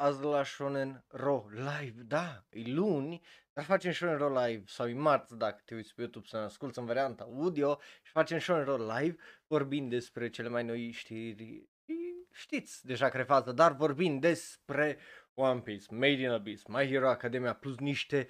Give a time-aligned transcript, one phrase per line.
[0.00, 4.92] azi la Shonen Ro live, da, e luni, dar facem Shonen Ro live sau e
[4.92, 8.64] marți dacă te uiți pe YouTube să ne asculti în varianta audio și facem Shonen
[8.64, 9.16] Ro live
[9.46, 11.68] vorbind despre cele mai noi știri,
[12.32, 14.98] știți deja care fază, dar vorbind despre
[15.34, 18.28] One Piece, Made in Abyss, My Hero Academia plus niște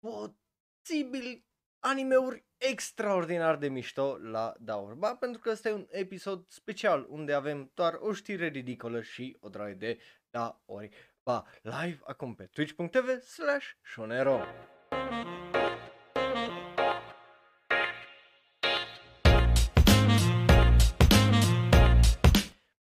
[0.00, 1.44] posibil
[1.78, 4.94] animeuri extraordinar de mișto la Daur.
[4.94, 9.36] Ba, pentru că ăsta e un episod special unde avem doar o știre ridicolă și
[9.40, 9.98] o draie de
[10.30, 10.90] da ori.
[11.24, 14.40] Ba, live acum pe twitch.tv slash shonero.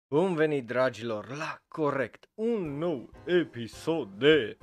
[0.09, 4.57] Bun venit dragilor la corect, un nou episod de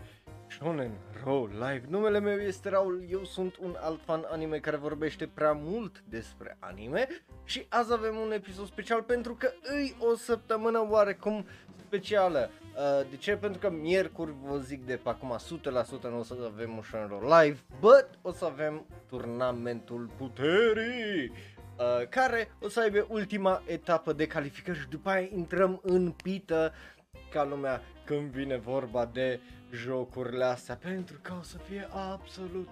[0.48, 0.92] Shonen
[1.24, 1.84] Ro Live.
[1.88, 6.58] Numele meu este Raul, eu sunt un alt fan anime care vorbește prea mult despre
[6.60, 7.08] anime
[7.44, 11.46] și azi avem un episod special pentru că îi o săptămână oarecum
[11.76, 12.50] specială.
[12.76, 13.36] Uh, de ce?
[13.36, 15.38] Pentru că miercuri vă zic de pe acum
[16.00, 21.32] 100% nu o să avem un Shonen Ro Live, but o să avem turnamentul puterii.
[21.78, 26.74] Uh, care o să aibă ultima etapă de calificări și după aia intrăm în pită
[27.32, 29.40] ca lumea când vine vorba de
[29.72, 32.70] jocurile astea pentru că o să fie absolut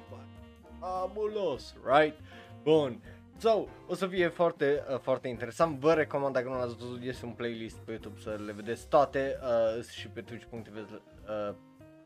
[0.80, 2.20] fabulos, right?
[2.64, 3.00] Bun.
[3.38, 5.80] So, o să fie foarte, uh, foarte interesant.
[5.80, 9.40] Vă recomand dacă nu l-ați văzut, este un playlist pe YouTube să le vedeți toate
[9.42, 11.56] uh, și pe twitch.tv uh,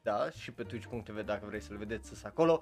[0.01, 2.61] da, și pe twitch.tv dacă vrei să le vedeți sunt acolo.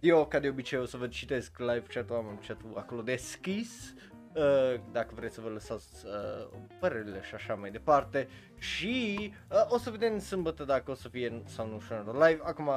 [0.00, 3.94] Eu, ca de obicei, o să vă citesc live chat-ul, am chat-ul acolo deschis,
[4.34, 6.48] uh, dacă vreți să vă lăsați uh,
[6.80, 8.28] părerile și așa mai departe.
[8.58, 9.16] Și
[9.50, 12.40] uh, o să vedem sâmbătă dacă o să fie sau nu Shadow Live.
[12.42, 12.70] Acum,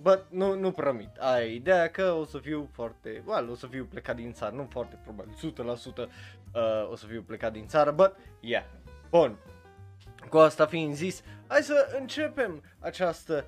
[0.00, 1.16] But nu, nu promit.
[1.16, 4.68] Ai ideea că o să fiu foarte, well, o să fiu plecat din țară, nu
[4.70, 8.64] foarte probabil, 100% uh, o să fiu plecat din țară, but yeah.
[9.10, 9.36] Bun.
[10.28, 13.44] Cu asta fiind zis, hai să începem această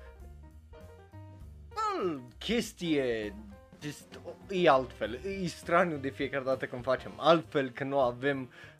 [1.75, 3.35] well, chestie
[3.81, 8.72] just, e altfel, e straniu de fiecare dată când facem altfel, că nu avem uh,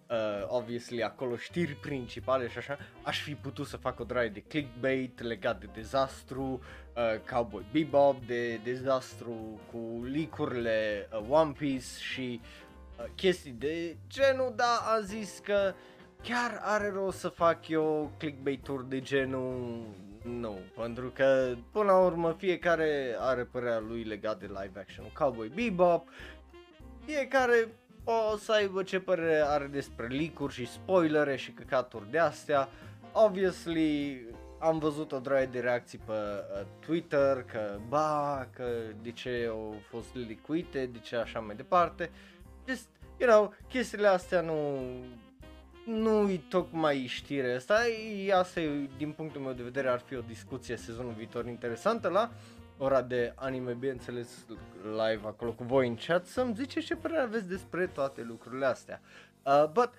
[0.47, 5.21] obviously acolo știri principale și așa, aș fi putut să fac o draie de clickbait
[5.21, 6.61] legat de dezastru,
[6.95, 14.53] uh, Cowboy Bebop, de dezastru cu licurile uh, One Piece și uh, chestii de genul,
[14.55, 15.73] dar a zis că
[16.21, 19.85] chiar are rost să fac eu clickbait-uri de genul
[20.23, 25.05] nu, pentru că până la urmă fiecare are părerea lui legat de live action.
[25.13, 26.07] Cowboy Bebop,
[27.05, 27.67] fiecare
[28.03, 32.69] o să aibă ce părere are despre leak și spoilere și căcaturi de astea.
[33.11, 34.21] Obviously,
[34.59, 38.65] am văzut o draie de reacții pe uh, Twitter că ba, că
[39.01, 42.11] de ce au fost licuite, de ce așa mai departe.
[42.67, 42.87] Just,
[43.17, 44.79] you know, chestiile astea nu
[45.85, 47.87] nu-i tocmai știre asta,
[48.27, 52.07] e, asta e, din punctul meu de vedere ar fi o discuție sezonul viitor interesantă
[52.07, 52.31] la
[52.77, 54.45] ora de anime, bineînțeles
[54.83, 59.01] live acolo cu voi în chat să-mi ziceți ce părere aveți despre toate lucrurile astea.
[59.45, 59.93] Uh, but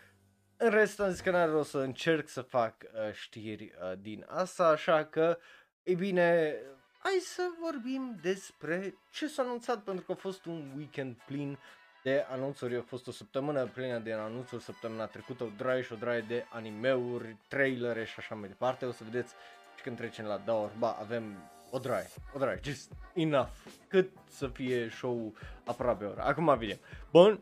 [0.57, 4.27] în rest am zis că n-are rost să încerc să fac uh, știri uh, din
[4.29, 5.39] asta, așa că,
[5.83, 6.57] e bine,
[6.99, 11.59] hai să vorbim despre ce s-a anunțat pentru că a fost un weekend plin
[12.03, 12.77] de anunțuri.
[12.77, 16.45] A fost o săptămână plină de anunțuri săptămâna trecută, o draie și o draie de
[16.53, 18.85] animeuri, trailere și așa mai departe.
[18.85, 19.35] O să vedeți
[19.77, 23.49] și când trecem la Daur, ba, avem o draie, o draie, just enough,
[23.89, 26.23] cât să fie show aproape ora.
[26.23, 26.79] Acum vedem.
[27.11, 27.39] Bun,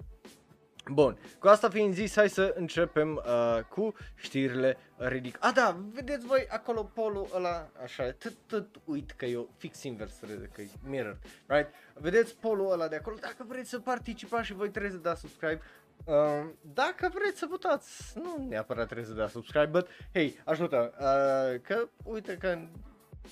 [0.93, 5.37] Bun, cu asta fiind zis, hai să începem uh, cu știrile ridic.
[5.41, 10.19] A, da, vedeți voi acolo polul ăla, așa, tot, tot uit că eu fix invers,
[10.53, 11.69] că e mirror, right?
[11.95, 15.61] Vedeți polul ăla de acolo, dacă vreți să participați și voi trebuie să dați subscribe,
[16.05, 21.61] Uh, dacă vreți să votați, nu neapărat trebuie să dați subscribe, but hey, ajută, uh,
[21.61, 22.59] că uite că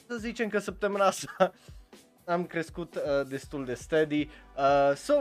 [0.07, 1.53] să zicem că săptămâna asta
[2.25, 5.15] am crescut uh, destul de steady, uh, so,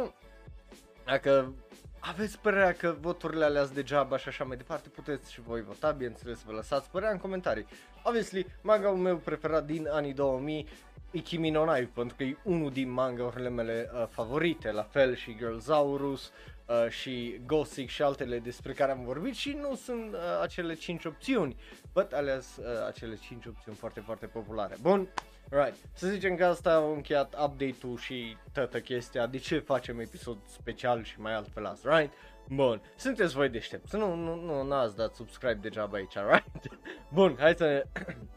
[1.06, 1.54] dacă
[2.00, 5.92] aveți părerea că voturile alea sunt degeaba și așa mai departe, puteți și voi vota,
[5.92, 7.66] bineînțeles, vă lăsați părerea în comentarii.
[8.04, 10.68] Obviously, manga meu preferat din anii 2000
[11.12, 15.16] e Kimi no Knife, pentru că e unul din manga-urile mele uh, favorite, la fel
[15.16, 16.32] și Girlsaurus
[16.70, 21.06] uh, și Gothic și altele despre care am vorbit și nu sunt uh, acele 5
[21.06, 21.56] opțiuni,
[21.94, 24.76] but ales uh, acele 5 opțiuni foarte, foarte populare.
[24.82, 25.10] Bun,
[25.52, 25.76] Right.
[25.94, 29.28] Să zicem că asta a încheiat update-ul și toată chestia.
[29.28, 32.14] De ce facem episod special și mai altfel azi, right?
[32.48, 36.80] Bun, sunteți voi deștepți, nu, nu, nu, n-ați dat subscribe degeaba aici, right?
[37.14, 37.86] Bun, hai să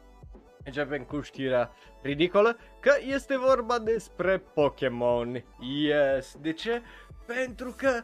[0.64, 1.70] începem cu știrea
[2.02, 5.44] ridicolă, că este vorba despre Pokémon.
[5.60, 6.82] Yes, de ce?
[7.26, 8.02] Pentru că,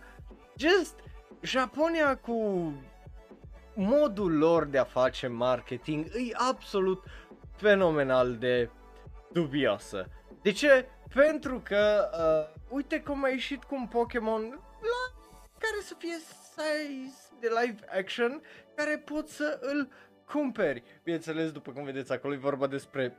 [0.59, 0.95] just,
[1.41, 2.73] Japonia cu
[3.75, 7.05] modul lor de a face marketing e absolut
[7.57, 8.71] fenomenal de
[9.33, 10.09] dubioasă.
[10.43, 10.87] De ce?
[11.15, 14.43] Pentru că, uh, uite cum a ieșit cu un Pokémon
[14.81, 15.21] la
[15.59, 18.43] care să fie size de live action,
[18.75, 19.89] care poți să îl
[20.27, 20.83] cumperi.
[21.03, 23.17] Bineînțeles, după cum vedeți acolo, e vorba despre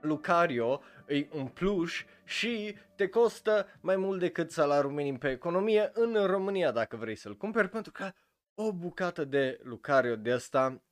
[0.00, 0.82] Lucario,
[1.12, 6.70] e un pluș și te costă mai mult decât salariul minim pe economie în România
[6.70, 8.12] dacă vrei să-l cumperi, pentru că
[8.54, 10.82] o bucată de Lucario de asta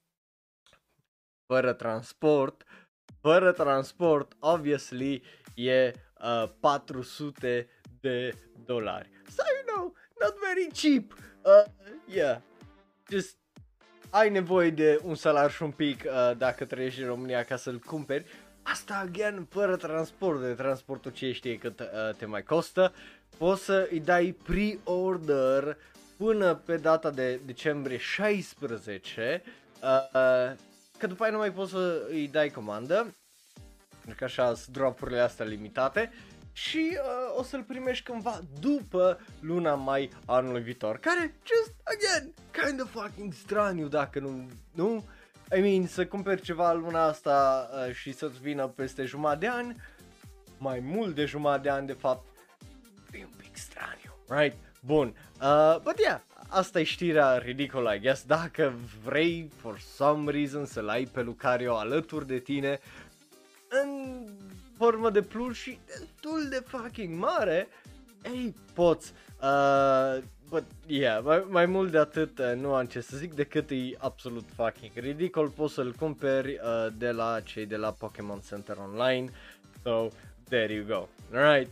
[1.47, 2.65] fără transport,
[3.21, 5.23] fără transport, obviously,
[5.55, 7.69] e uh, 400
[8.01, 8.35] de
[8.65, 9.11] dolari.
[9.29, 11.13] So, you know, not very cheap.
[11.45, 11.73] Uh,
[12.15, 12.41] yeah,
[13.09, 13.39] just
[14.11, 17.79] ai nevoie de un salar și un pic uh, dacă trăiești în România ca să-l
[17.79, 18.25] cumperi.
[18.63, 21.87] Asta, again, fără transport, de transportul ce știe cât uh,
[22.17, 22.93] te mai costă.
[23.39, 25.77] Poți să îi dai pre-order
[26.17, 29.43] până pe data de decembrie 16,
[29.83, 30.57] uh, uh,
[30.99, 33.15] că după aia nu mai poți să îi dai comandă,
[33.91, 36.13] pentru că așa sunt dropurile astea limitate
[36.53, 42.81] și uh, o să-l primești cândva după luna mai anului viitor, care, just again, kind
[42.81, 45.05] of fucking straniu dacă nu, nu?
[45.57, 49.77] I mean, să cumperi ceva luna asta uh, și să-ți vină peste jumătate de ani,
[50.59, 52.27] mai mult de jumătate de ani de fapt,
[53.13, 54.57] e un pic straniu, right?
[54.81, 58.75] Bun, uh, but yeah, asta e știrea ridicolă, I guess, dacă
[59.05, 62.81] vrei for some reason să-l ai pe Lucario alături de tine,
[63.69, 64.21] în
[64.77, 67.69] formă de plus și destul de fucking mare,
[68.25, 69.13] ei, poți.
[69.43, 73.71] Uh, but, yeah, mai, mai mult de atât uh, nu am ce să zic decât
[73.71, 75.49] e absolut fucking ridicol.
[75.49, 79.31] Poți să-l cumperi uh, de la cei de la Pokémon Center Online.
[79.83, 80.09] So,
[80.49, 81.09] there you go.
[81.39, 81.71] Alright?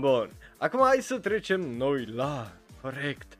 [0.00, 0.30] Bun.
[0.56, 3.38] Acum hai să trecem noi la corect.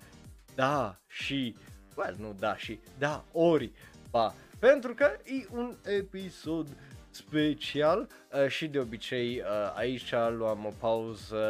[0.54, 1.56] Da și,
[1.96, 3.70] well, nu da și, da ori,
[4.10, 4.34] ba.
[4.58, 6.66] Pentru că e un episod
[7.10, 11.44] special uh, și de obicei uh, aici luam o pauză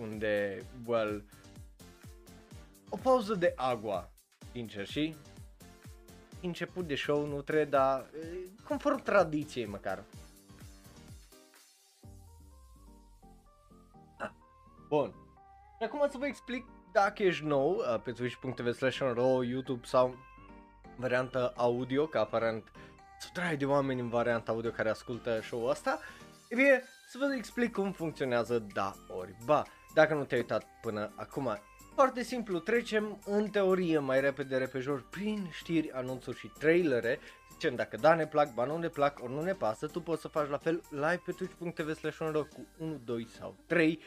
[0.00, 1.22] unde, well,
[2.88, 4.10] o pauză de agua,
[4.52, 5.16] sincer, și
[6.42, 10.04] început de show nu trebuie, dar uh, conform tradiției măcar.
[14.18, 14.30] Ah,
[14.88, 15.14] bun.
[15.78, 18.98] Și acum să vă explic dacă ești nou uh, pe twitch.tv slash
[19.42, 20.14] YouTube sau
[20.96, 22.88] variantă audio, că aparent uh,
[23.18, 25.98] sutrai de oameni în varianta audio care ascultă show-ul ăsta,
[26.48, 29.62] e bine, să vă explic cum funcționează da ori ba.
[29.94, 31.58] Dacă nu te-ai uitat până acum,
[31.98, 37.18] foarte simplu, trecem în teorie mai repede repejor prin știri, anunțuri și trailere.
[37.52, 40.20] Zicem dacă da ne plac, ba nu ne plac, ori nu ne pasă, tu poți
[40.20, 42.18] să faci la fel live pe twitch.tv slash
[42.54, 44.00] cu 1, 2 sau 3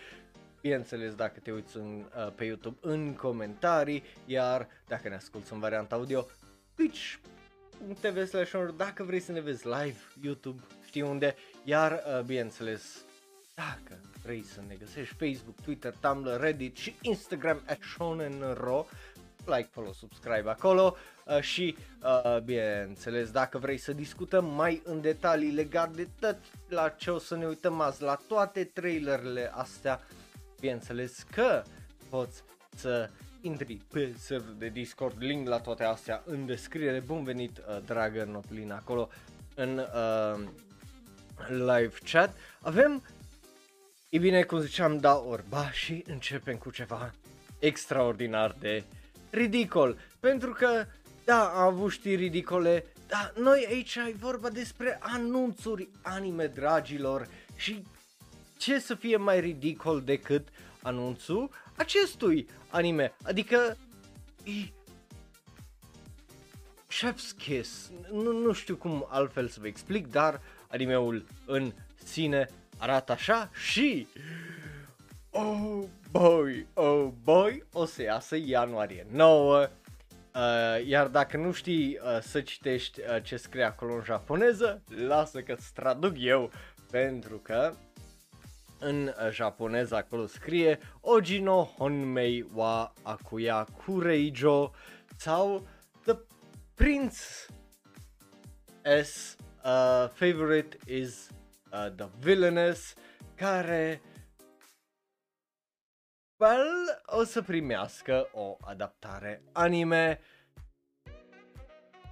[0.61, 5.59] bineînțeles dacă te uiți în, uh, pe YouTube în comentarii, iar dacă ne asculti în
[5.59, 6.25] varianta audio,
[6.75, 7.15] Twitch
[7.99, 13.05] TV slash dacă vrei să ne vezi live, YouTube, știi unde, iar uh, bineînțeles,
[13.55, 18.85] dacă vrei să ne găsești Facebook, Twitter, Tumblr, Reddit și Instagram at ShonenRo,
[19.45, 20.95] like, follow, subscribe acolo
[21.25, 26.37] uh, și uh, bineînțeles dacă vrei să discutăm mai în detalii legat de tot
[26.69, 30.01] la ce o să ne uităm azi, la toate trailerele astea,
[30.59, 31.63] bineînțeles că
[32.09, 32.43] poți
[32.75, 33.09] să
[33.41, 36.99] intri pe server de Discord, link la toate astea în descriere.
[36.99, 39.09] Bun venit, uh, dragă Notlin, acolo
[39.55, 40.43] în uh,
[41.47, 42.35] live chat.
[42.61, 43.03] Avem,
[44.11, 47.13] e bine, cum ziceam, da orba și începem cu ceva
[47.59, 48.83] extraordinar de
[49.29, 49.97] ridicol.
[50.19, 50.85] Pentru că,
[51.25, 57.83] da, am avut știri ridicole, dar noi aici ai vorba despre anunțuri anime, dragilor, și
[58.57, 60.47] ce să fie mai ridicol decât
[60.81, 63.13] anunțul acestui anime.
[63.23, 63.77] Adică
[64.43, 64.71] e
[66.87, 67.91] Chef's Kiss.
[68.11, 72.49] Nu, nu știu cum altfel să vă explic, dar animeul în sine
[72.81, 74.07] arată așa și
[75.29, 79.67] Oh boy, oh boy, o să iasă ianuarie 9
[80.35, 85.41] Uh, iar dacă nu știi uh, să citești uh, ce scrie acolo în japoneză, lasă
[85.41, 86.51] că-ți traduc eu,
[86.91, 87.73] pentru că
[88.79, 94.71] în uh, japoneză acolo scrie Ojino Honmei wa Akuya Kureijo
[95.17, 95.67] sau
[96.05, 96.15] The
[96.75, 97.17] Prince
[99.03, 101.29] S uh, favorite is
[101.71, 102.93] uh, the villainess
[103.35, 104.01] care
[106.37, 110.19] well, o să primească o adaptare anime.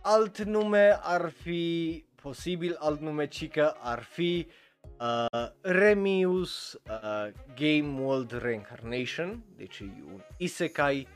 [0.02, 4.54] Alt nume ar fi posibil, alt nume cică ar fi uh,
[4.98, 11.08] Uh, Remius uh, Game World Reincarnation, deci e un isekai,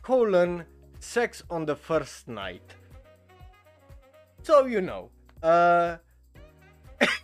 [0.00, 0.66] colon,
[0.98, 2.76] Sex on the First Night.
[4.42, 5.10] So you know,
[5.42, 5.96] uh,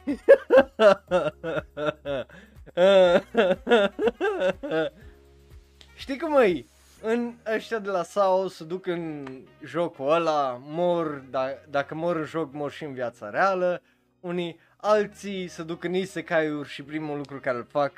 [5.94, 6.64] Știi cum e?
[7.02, 9.26] În ăștia de la SAO se duc în
[9.64, 13.82] jocul ăla, mor, da, dacă mor în joc, mor și în viața reală.
[14.20, 17.92] Unii alții se duc în isekai-uri și primul lucru care îl fac,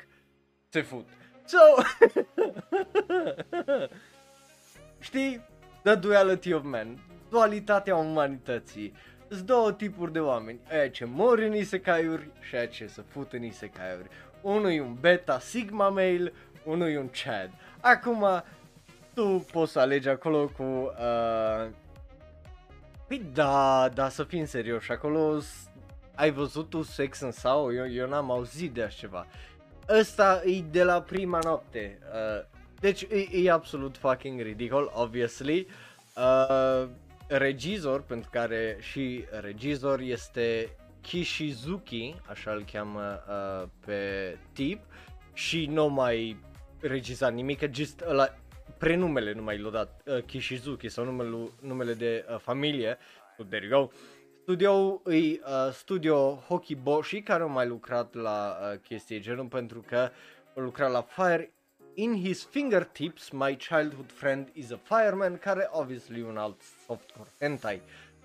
[0.69, 1.07] se fut.
[1.45, 1.57] So,
[4.99, 5.45] știi,
[5.83, 6.99] The Duality of Man,
[7.29, 8.93] dualitatea umanității.
[9.29, 13.33] Sunt două tipuri de oameni, aia ce mor în isekai-uri și aia ce se fut
[13.33, 14.07] în isekai-uri.
[14.41, 17.51] Unul e un beta sigma male, unul e un chad.
[17.79, 18.25] Acum,
[19.13, 20.63] tu poți să alegi acolo cu...
[20.63, 21.67] Uh...
[23.07, 25.39] Păi da, da, să fim serios, acolo
[26.15, 27.73] ai văzut tu sex în sau?
[27.73, 29.27] Eu, eu n-am auzit de așa ceva.
[29.89, 31.99] Ăsta e de la prima noapte.
[32.01, 32.45] Uh,
[32.79, 35.67] deci e, e absolut fucking ridicol, obviously.
[36.15, 36.87] Uh,
[37.27, 40.69] regizor, pentru care și regizor este
[41.01, 44.79] Kishizuki, așa îl cheamă uh, pe tip,
[45.33, 46.37] și nu mai
[46.79, 48.35] regizat nimic, just ăla,
[48.77, 52.97] prenumele nu mai l-a dat uh, Kishizuki sau numele, numele de uh, familie,
[53.37, 53.91] so there you go.
[54.41, 60.09] Studio e uh, studio Hokiboshi care a mai lucrat la uh, chestii genul pentru că
[60.55, 61.51] a lucrat la Fire
[61.93, 67.81] In His Fingertips, My Childhood Friend is a Fireman, care obviously un alt softcore hentai.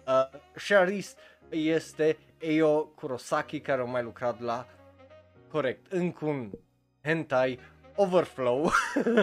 [0.06, 4.66] Uh, Sharist este Eio Kurosaki care a mai lucrat la,
[5.50, 6.50] corect, încă un
[7.02, 7.58] hentai
[7.94, 8.70] Overflow,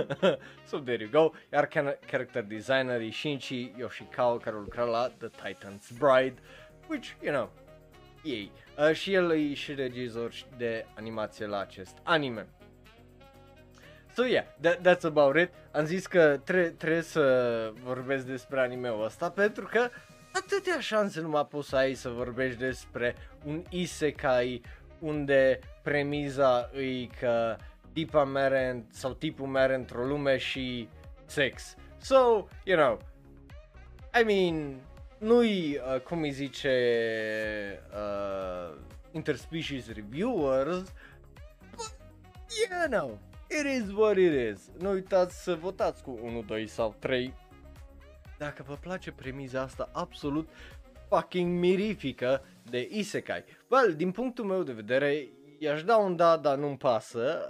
[0.69, 1.67] so there you go, iar
[2.05, 6.35] character designer e Shinji Yoshikawa care a lucrat la The Titan's Bride,
[6.87, 7.49] which, you know,
[8.23, 8.51] ei.
[8.77, 12.47] Uh, și el e și regizor de animație la acest anime.
[14.19, 15.49] So yeah, that, that's about it.
[15.71, 19.89] Am zis că tre- trebuie să vorbesc despre anime-ul ăsta pentru că
[20.33, 24.61] atâtea șanse nu poți să ai să vorbești despre un isekai
[24.99, 27.55] unde premiza e că
[27.93, 30.89] tipa mere sau tipul mere într-o lume și
[31.25, 31.75] sex.
[31.97, 32.99] So, you know,
[34.21, 34.75] I mean,
[35.17, 36.69] nu-i, uh, cum îi zice,
[37.93, 38.77] uh,
[39.11, 40.93] interspecies reviewers,
[41.75, 41.91] but,
[42.69, 43.19] you know,
[43.49, 44.71] it is what it is.
[44.79, 47.33] Nu uitați să votați cu 1, 2 sau 3
[48.39, 50.49] dacă vă place premiza asta absolut
[51.09, 53.43] fucking mirifică de isekai.
[53.67, 55.27] Well, din punctul meu de vedere,
[55.59, 57.49] i-aș da un da, dar nu-mi pasă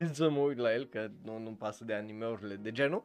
[0.00, 3.02] uh, să mă uit la el, că nu, nu-mi pasă de animeurile de genul.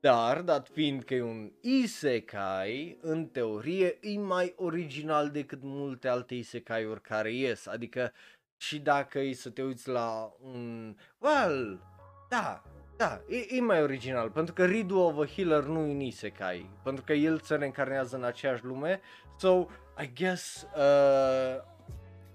[0.00, 6.34] Dar, dat fiind că e un isekai, în teorie, e mai original decât multe alte
[6.34, 7.66] isekai-uri care ies.
[7.66, 8.12] Adică,
[8.58, 10.94] și dacă e să te uiți la un...
[11.18, 11.80] Well,
[12.28, 12.62] da,
[12.96, 16.70] da, e, e mai original, pentru că Ridu of a Healer nu e un isekai,
[16.82, 19.00] pentru că el se reîncarnează în aceeași lume,
[19.38, 19.66] so,
[20.00, 21.62] I guess, uh,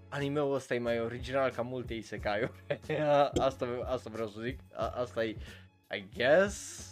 [0.09, 2.51] animeul ăsta e mai original ca multe isekai
[3.47, 5.37] asta, asta vreau să zic, A, asta e,
[5.95, 6.83] I guess,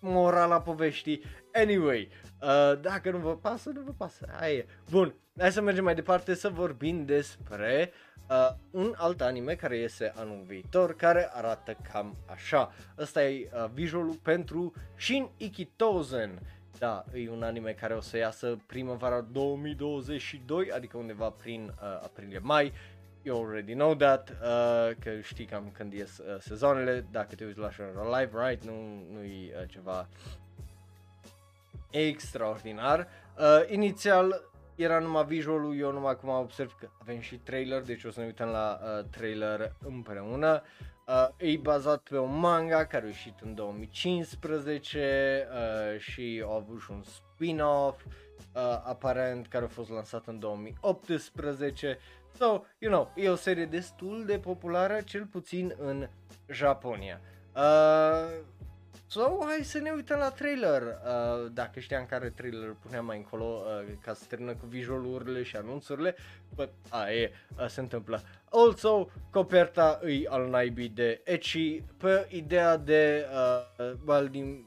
[0.00, 1.22] morala poveștii.
[1.52, 2.08] Anyway,
[2.40, 4.28] uh, dacă nu vă pasă, nu vă pasă.
[4.38, 4.66] Hai e.
[4.90, 7.92] Bun, hai să mergem mai departe să vorbim despre
[8.28, 12.72] uh, un alt anime care iese anul viitor, care arată cam așa.
[12.98, 16.38] Ăsta e uh, visualul pentru Shin Ikitozen.
[16.78, 22.72] Da, e un anime care o să iasă primăvara 2022, adică undeva prin uh, aprilie-mai
[23.22, 27.58] you already know that, uh, că știi cam când ies uh, sezoanele, dacă te uiți
[27.58, 28.72] la Shonra Live, right, nu,
[29.12, 30.08] nu e uh, ceva
[31.90, 33.08] extraordinar.
[33.38, 38.10] Uh, inițial era numai visualul, eu numai acum observ că avem și trailer, deci o
[38.10, 40.62] să ne uităm la uh, trailer împreună.
[41.06, 46.80] Uh, e bazat pe un manga care a ieșit în 2015 uh, și a avut
[46.80, 48.10] și un spin-off uh,
[48.84, 51.98] aparent care a fost lansat în 2018
[52.34, 56.08] So, you know, e o serie destul de populară, cel puțin în
[56.48, 57.20] Japonia.
[57.56, 58.40] Uh,
[59.12, 60.82] so, hai să ne uităm la trailer.
[60.82, 65.56] Uh, dacă știam care trailer puneam mai încolo uh, ca să termină cu visualurile și
[65.56, 66.16] anunțurile,
[66.54, 68.22] but, a, e, uh, se întâmplă.
[68.50, 73.26] Also, coperta îi al naibii de Echi pe ideea de,
[73.78, 74.64] uh, well, din,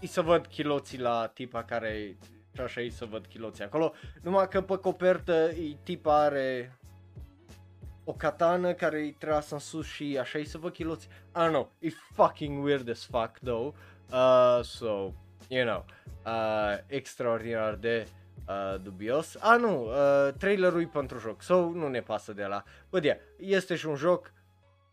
[0.00, 2.16] îi să văd chiloții la tipa care
[2.54, 6.78] și așa îi să văd chiloții acolo, numai că pe copertă e tipa are
[8.04, 11.06] o katană care e trasă în sus și așa e să vă chiloți.
[11.06, 13.74] I don't know, e fucking weird as fuck though.
[14.10, 15.12] Uh, so,
[15.48, 15.84] you know,
[16.26, 18.06] uh, extraordinar de
[18.48, 19.36] uh, dubios.
[19.40, 22.62] Ah, nu, uh, trailerul e pentru joc, so nu ne pasă de la.
[22.90, 24.32] Bă, yeah, este și un joc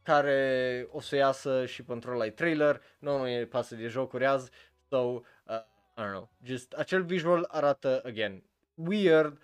[0.04, 4.52] care o să iasă și pentru ăla trailer, nu, nu ne pasă de jocuri azi,
[4.90, 5.22] so, uh,
[5.98, 8.44] I don't know, just acel visual arată, again,
[8.76, 9.38] weird,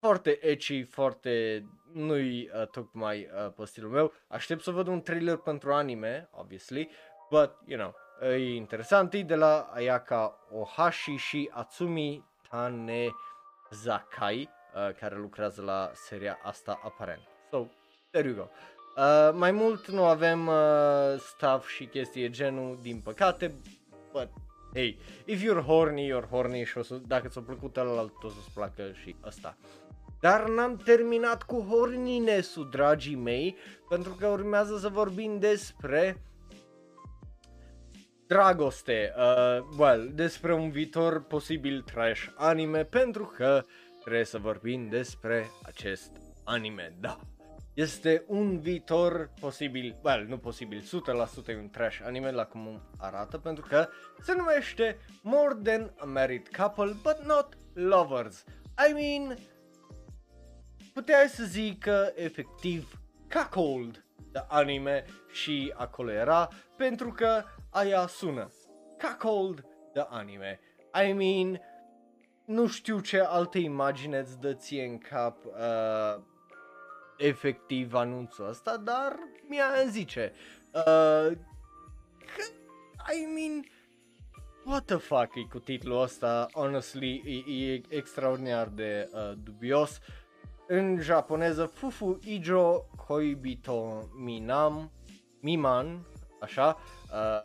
[0.00, 4.12] foarte ecchi, foarte nu-i uh, tocmai uh, pe stilul meu.
[4.28, 6.90] Aștept să văd un trailer pentru anime, obviously,
[7.30, 7.94] but, you know,
[8.30, 9.14] e interesant.
[9.14, 17.22] E de la Ayaka Ohashi și Atsumi Tanezakai, uh, care lucrează la seria asta aparent.
[17.50, 17.66] So,
[18.10, 18.48] there you go.
[18.96, 20.54] Uh, mai mult nu avem uh,
[21.18, 23.54] stuff și chestii genul, din păcate,
[24.12, 24.28] but
[24.74, 28.50] hey, if you're horny, you're horny și o să, dacă ți-a plăcut ăla, o să-ți
[28.54, 29.56] placă și ăsta.
[30.20, 33.56] Dar n-am terminat cu horninesul, dragii mei,
[33.88, 36.22] pentru că urmează să vorbim despre
[38.26, 43.64] dragoste, uh, well, despre un viitor posibil trash anime, pentru că
[44.00, 46.10] trebuie să vorbim despre acest
[46.44, 47.18] anime, da.
[47.74, 50.82] Este un viitor posibil, well, nu posibil,
[51.44, 53.88] 100% e un trash anime la cum arată, pentru că
[54.22, 58.44] se numește More Than a Married Couple, but not Lovers.
[58.88, 59.38] I mean,
[60.92, 63.00] puteai să zic că efectiv
[63.32, 68.50] cuckold de anime și acolo era pentru că aia sună.
[68.98, 70.60] Cuckold de anime.
[71.08, 71.60] I mean,
[72.44, 76.22] nu știu ce alte imagine îți dă ție în cap uh,
[77.16, 79.16] efectiv anunțul ăsta, dar
[79.48, 80.32] mi-a zice.
[80.72, 81.36] Uh,
[82.34, 82.42] că,
[83.12, 83.64] I mean,
[84.64, 89.98] what the fuck e cu titlul ăsta, honestly, e, e extraordinar de uh, dubios.
[90.72, 94.90] În japoneză, Fufu Ijo Koibito Minam,
[95.40, 96.06] Miman,
[96.40, 96.78] așa.
[97.12, 97.42] Uh,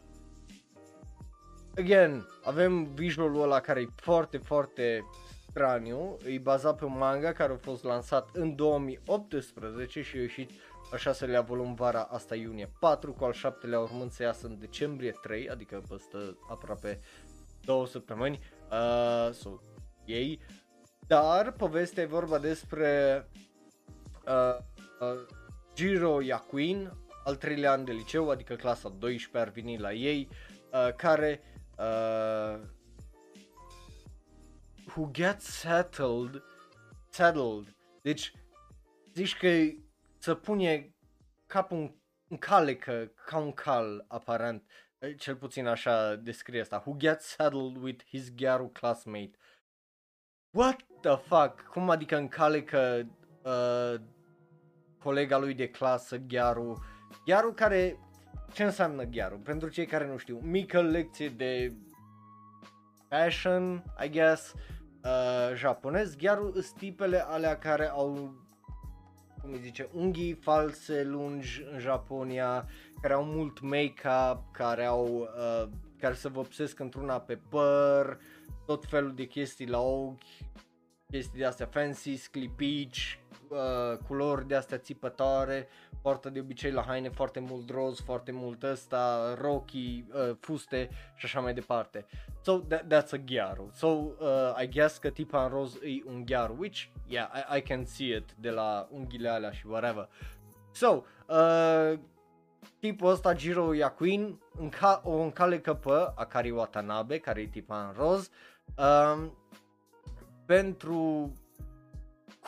[1.78, 5.06] again, avem visualul ăla care e foarte, foarte
[5.50, 10.52] straniu, e bazat pe un manga care a fost lansat în 2018 și a ieșit
[10.92, 15.12] al șaselea volum vara asta iunie 4, cu al șaptelea urmând să iasă în decembrie
[15.22, 16.18] 3, adică peste
[16.50, 17.00] aproape
[17.62, 18.40] două săptămâni,
[18.72, 19.50] uh, so,
[20.06, 20.40] ei.
[21.08, 23.30] Dar povestea e vorba despre
[24.28, 24.58] uh,
[25.00, 25.28] uh,
[25.76, 26.92] Jiro Yakuin,
[27.24, 30.30] al treilea an de liceu, adică clasa 12 ar veni la ei,
[30.74, 31.42] uh, care
[31.78, 32.60] uh,
[34.96, 36.44] who gets settled,
[37.10, 37.76] settled.
[38.02, 38.32] Deci,
[39.14, 39.48] zici că
[40.18, 40.96] să pune
[41.46, 41.96] capul în,
[42.28, 44.64] în calecă, ca un cal aparent,
[45.18, 49.38] cel puțin așa descrie asta, who gets settled with his gyaru classmate.
[50.52, 51.62] What the fuck?
[51.72, 53.08] Cum adică în calecă
[53.44, 54.00] uh,
[55.04, 56.84] colega lui de clasă, Gyaru?
[57.26, 58.00] Gyaru care,
[58.54, 59.38] ce înseamnă Gyaru?
[59.38, 61.74] Pentru cei care nu știu, mică lecție de
[63.10, 64.54] fashion, I guess,
[65.04, 68.36] uh, japonez, chiar stipele alea care au,
[69.42, 72.66] cum îi zice, unghii false lungi în Japonia,
[73.02, 78.18] care au mult make-up, care au, uh, care se vopsesc într-una pe păr,
[78.66, 80.22] tot felul de chestii la ochi,
[81.12, 85.68] chestii de astea fancy, sclipici, uh, culori de astea țipătoare,
[86.02, 91.26] poartă de obicei la haine foarte mult roz, foarte mult ăsta, rochii, uh, fuste și
[91.26, 92.06] așa mai departe.
[92.42, 93.70] So that, that's a gyaru.
[93.74, 97.62] So uh, I guess că tipa în roz e un gyaru, which yeah, I, I
[97.62, 100.10] can see it de la unghiile alea și whatever.
[100.72, 102.00] So, uh,
[102.80, 108.30] tipul ăsta, Jiro Yakuin, înca- o încalecă pe Akari Watanabe, care e tipa în roz,
[108.78, 109.38] um,
[110.46, 111.34] pentru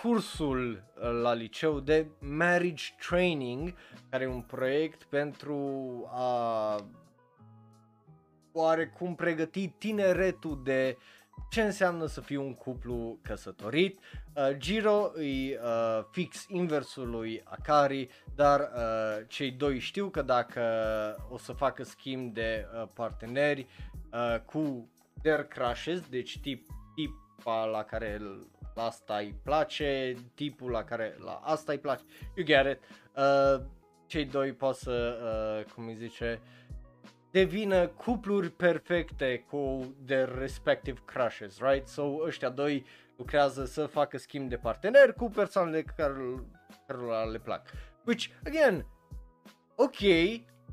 [0.02, 3.74] cursul uh, la liceu de Marriage Training,
[4.10, 5.60] care e un proiect pentru
[6.12, 6.76] a
[8.52, 10.98] oarecum pregăti tineretul de
[11.50, 14.00] ce înseamnă să fii un cuplu căsătorit.
[14.36, 20.62] Uh, Giro e uh, fix inversul lui Akari, dar uh, cei doi știu că dacă
[21.30, 23.68] o să facă schimb de uh, parteneri
[24.12, 24.90] uh, cu
[25.22, 26.70] their crushes, deci tip,
[27.38, 28.22] tipa la care
[28.76, 32.04] la asta îi place, tipul la care la asta îi place,
[32.36, 32.80] you get it.
[33.16, 33.66] Uh,
[34.06, 35.18] cei doi pot să,
[35.58, 36.42] uh, cum îi zice,
[37.32, 41.88] devină cupluri perfecte cu their respective crushes, right?
[41.88, 42.86] So ăștia doi
[43.18, 46.14] lucrează să facă schimb de parteneri cu persoanele care,
[46.88, 47.72] care le plac.
[48.06, 48.86] Which, again,
[49.76, 50.00] ok,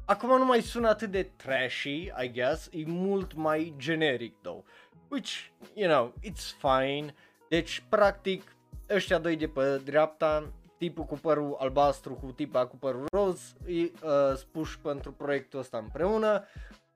[0.04, 4.64] acum nu mai sună atât de trashy, I guess, e mult mai generic, though.
[5.08, 7.14] Which, you know, it's fine.
[7.48, 8.56] Deci, practic,
[8.90, 13.82] ăștia doi de pe dreapta, tipul cu părul albastru cu tipa cu părul roz, îi
[13.82, 16.44] uh, spuși pentru proiectul ăsta împreună,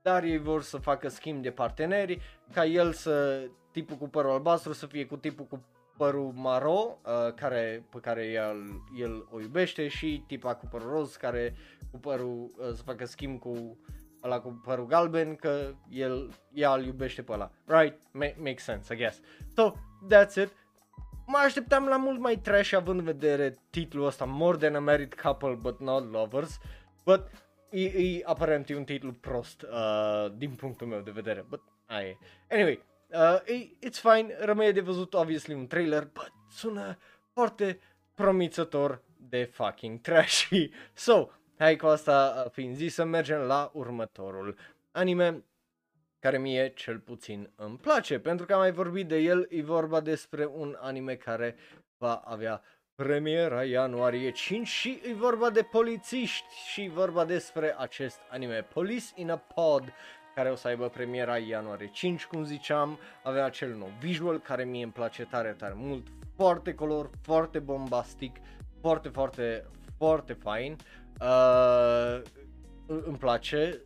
[0.02, 2.20] dar ei vor să facă schimb de parteneri,
[2.52, 5.64] ca el să, tipul cu părul albastru să fie cu tipul cu
[5.96, 11.16] părul maro, uh, care, pe care el, el o iubește și tipa cu părul roz
[11.16, 11.54] care
[11.90, 13.78] cu părul, uh, să facă schimb cu
[14.24, 17.50] ăla cu părul galben, că el, ea îl iubește pe ăla.
[17.66, 17.98] Right?
[18.02, 19.20] Ma- makes sense, I guess.
[19.56, 19.72] So,
[20.14, 20.52] that's it.
[21.26, 25.14] mă așteptam la mult mai trash având în vedere titlul ăsta More Than a Married
[25.14, 26.58] Couple But Not Lovers,
[27.04, 27.30] but
[27.70, 32.08] e, e aparent e un titlu prost uh, din punctul meu de vedere, but aia
[32.08, 32.16] e.
[32.50, 36.96] Anyway, uh, e, it's fine, rămâne de văzut obviously un trailer, but sună
[37.32, 37.80] foarte
[38.14, 40.70] promițător de fucking trashy.
[40.94, 41.28] So,
[41.58, 44.56] hai cu asta uh, fiind zis să mergem la următorul
[44.90, 45.44] anime
[46.18, 50.00] care mie cel puțin îmi place, pentru că am mai vorbit de el, e vorba
[50.00, 51.56] despre un anime care
[51.96, 52.62] va avea
[52.94, 59.06] premiera ianuarie 5 și e vorba de polițiști și e vorba despre acest anime Police
[59.14, 59.92] in a Pod
[60.34, 64.82] care o să aibă premiera ianuarie 5, cum ziceam, avea acel nou visual care mie
[64.82, 68.36] îmi place tare, tare mult, foarte color, foarte bombastic,
[68.80, 69.64] foarte, foarte,
[69.96, 71.07] foarte fain, uh,
[72.86, 73.82] îmi place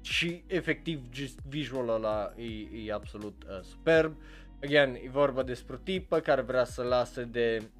[0.00, 4.16] și efectiv just visualul ăla e, e absolut uh, superb.
[4.62, 7.70] Again, e vorba despre o tipă care vrea să lase de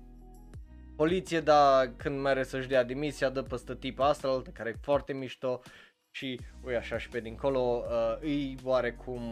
[0.96, 5.60] poliție, dar când mere să-și dea demisia, dă păstă tipa asta, care e foarte mișto
[6.10, 9.22] și ui așa și pe dincolo uh, îi oarecum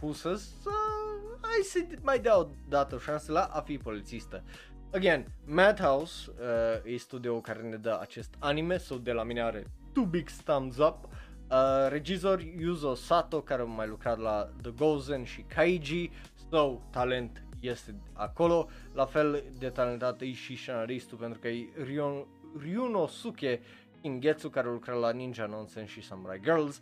[0.00, 0.70] pusă să
[1.40, 4.44] hai să mai dea o dată o șansă la a fi polițistă.
[4.90, 9.66] Again, Madhouse uh, e studio care ne dă acest anime, so de la mine are
[9.92, 11.08] two big thumbs up.
[11.50, 16.10] Uh, regizor Yuzo Sato, care a mai lucrat la The Gozen și Kaiji,
[16.50, 18.68] so talent este acolo.
[18.94, 22.26] La fel de talentat e și scenaristul pentru că e Ryun,
[22.58, 23.60] Ryunosuke
[24.00, 26.80] Ingetsu care lucra la Ninja Nonsense și Samurai Girls,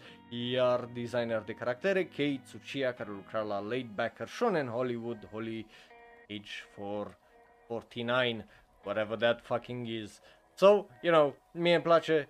[0.52, 5.66] iar designer de caractere Kei Tsuchiya care lucra la Late Backer Shonen Hollywood Holy
[6.28, 7.24] Age for
[7.66, 8.44] 49,
[8.84, 10.20] whatever that fucking is.
[10.54, 12.28] So, you know, mie îmi place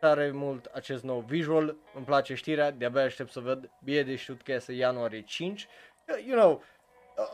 [0.00, 4.42] tare mult acest nou visual, îmi place știrea, de-abia aștept să văd, bie de știut
[4.42, 5.68] că este ianuarie 5,
[6.26, 6.62] you know,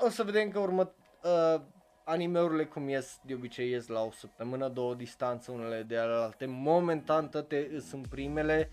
[0.04, 1.60] o să vedem că urmă, uh,
[2.04, 6.46] animeurile cum ies de obicei ies la o săptămână, două distanță unele de alte.
[6.46, 8.70] Momentan toate sunt primele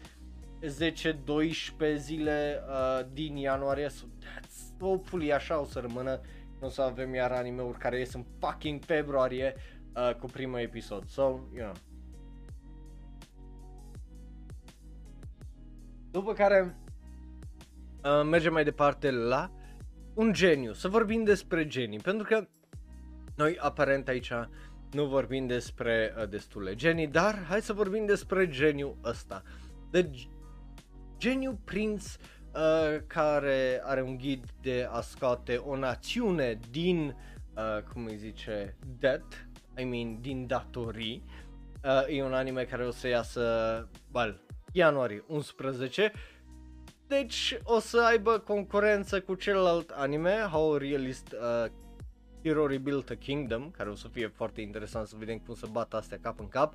[0.61, 3.89] 10-12 zile uh, din ianuarie.
[3.89, 6.11] So that's hopefully așa o să rămână.
[6.11, 6.21] Nu
[6.61, 9.55] o să avem iar animeuri care ies în fucking februarie
[9.95, 11.07] uh, cu primul episod.
[11.07, 11.73] So, you know.
[16.11, 16.77] După care
[18.03, 19.51] uh, mergem mai departe la
[20.13, 20.73] un geniu.
[20.73, 21.99] Să vorbim despre genii.
[21.99, 22.47] Pentru că
[23.35, 24.31] noi aparent aici
[24.91, 29.43] nu vorbim despre uh, destule genii, dar hai să vorbim despre geniu ăsta.
[29.91, 30.09] De
[31.17, 32.17] geniu prins
[32.57, 37.15] uh, care are un ghid de a scoate o națiune din,
[37.55, 41.23] uh, cum îi zice, debt, I mean, din datorii.
[41.83, 43.41] Uh, e un anime care o să iasă,
[44.11, 44.41] well,
[44.71, 46.11] ianuarie 11,
[47.07, 51.71] deci o să aibă concurență cu celălalt anime, How Realist uh,
[52.43, 55.97] Hero Rebuilt a Kingdom, care o să fie foarte interesant să vedem cum să bată
[55.97, 56.73] astea cap în cap.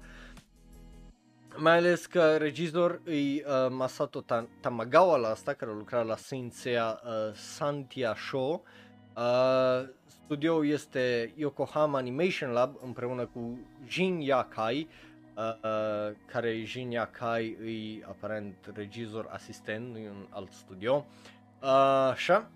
[1.56, 4.24] Mai ales că regizor e uh, Masato
[4.60, 8.64] Tamagawa la asta, care a lucrat la Saint Seiya uh, Santia Show.
[9.16, 14.88] Uh, studioul este Yokohama Animation Lab împreună cu Jin Yakai,
[15.36, 17.46] uh, uh, care Jin Yakai
[18.00, 21.06] e aparent regizor asistent, nu e un alt studio.
[21.62, 21.68] Uh,
[22.10, 22.50] așa,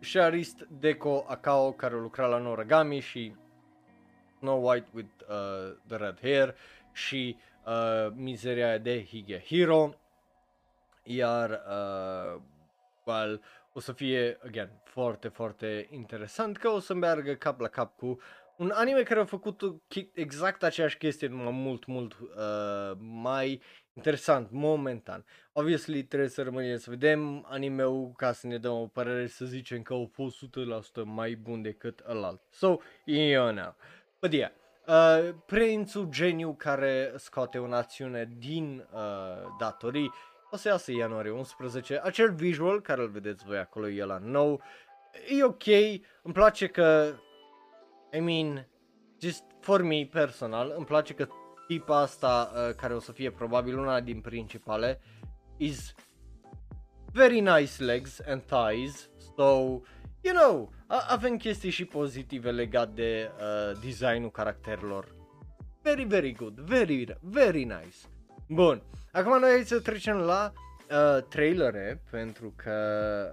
[0.00, 3.34] Sharist Deco Akao care lucra la Noragami și
[4.38, 6.54] Snow White with uh, the Red Hair
[6.92, 7.52] și uh,
[8.14, 9.94] mizeria de Higehiro
[11.04, 12.40] iar uh,
[13.04, 17.96] well, o să fie, again, foarte, foarte interesant că o să meargă cap la cap
[17.96, 18.20] cu
[18.56, 19.60] un anime care a făcut
[20.12, 23.60] exact aceeași chestie, numai mult, mult uh, mai
[23.94, 25.24] interesant, momentan.
[25.52, 29.82] Obviously trebuie să rămânem să vedem anime-ul ca să ne dăm o părere să zicem
[29.82, 30.36] că au fost
[31.00, 32.40] 100% mai bun decât ălalt.
[32.50, 33.74] So, you know.
[34.20, 34.50] But yeah,
[34.86, 39.00] uh, prințul geniu care scoate o națiune din uh,
[39.58, 40.12] datorii
[40.54, 42.00] o să iasă ianuarie 11.
[42.02, 44.62] Acel visual care îl vedeți voi acolo e la nou.
[45.38, 45.66] E ok,
[46.22, 47.14] îmi place că
[48.12, 48.68] I mean,
[49.20, 51.28] just for me personal, îmi place că
[51.66, 55.00] tipa asta, uh, care o să fie probabil una din principale,
[55.56, 55.94] is
[57.12, 59.80] very nice legs and thighs, so,
[60.24, 65.14] you know, a- avem chestii și pozitive legate de uh, designul caracterelor.
[65.82, 67.96] Very, very good, very, very nice.
[68.48, 68.82] Bun,
[69.12, 70.52] acum noi să trecem la
[70.90, 72.72] uh, trailere, pentru că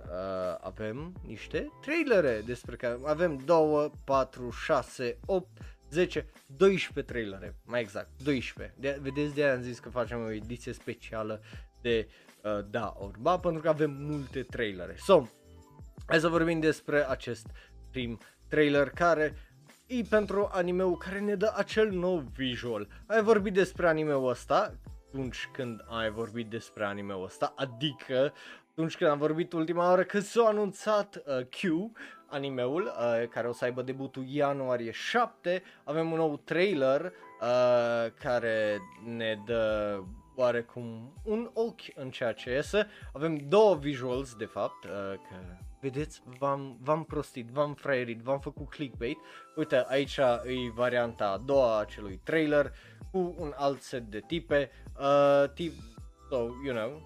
[0.05, 5.47] uh, avem niște trailere despre care avem 2, 4, 6, 8,
[5.89, 6.25] 10,
[6.57, 8.75] 12 trailere, mai exact, 12.
[8.79, 11.41] De, vedeți, de aia am zis că facem o ediție specială
[11.81, 12.07] de
[12.43, 14.95] uh, da ori ba, pentru că avem multe trailere.
[14.97, 15.23] So,
[16.11, 17.45] hai să vorbim despre acest
[17.91, 19.35] prim trailer care
[19.87, 22.87] e pentru animeul care ne dă acel nou visual.
[23.07, 24.73] Ai vorbit despre animeul ăsta
[25.07, 28.33] atunci când ai vorbit despre animeul ăsta, adică
[28.71, 31.59] atunci când am vorbit ultima oară că s-a anunțat uh, Q,
[32.25, 38.77] animeul, uh, care o să aibă debutul ianuarie 7, avem un nou trailer uh, care
[39.05, 39.99] ne dă
[40.35, 42.87] oarecum un ochi în ceea ce iese.
[43.13, 44.91] Avem două visuals, de fapt, uh,
[45.29, 45.35] că
[45.81, 49.17] vedeți, v-am, v-am prostit, v-am fraierit, v-am făcut clickbait.
[49.55, 52.73] Uite, aici e varianta a doua a acelui trailer
[53.11, 54.71] cu un alt set de tipe.
[54.99, 55.73] Uh, tip,
[56.29, 57.01] so, you know,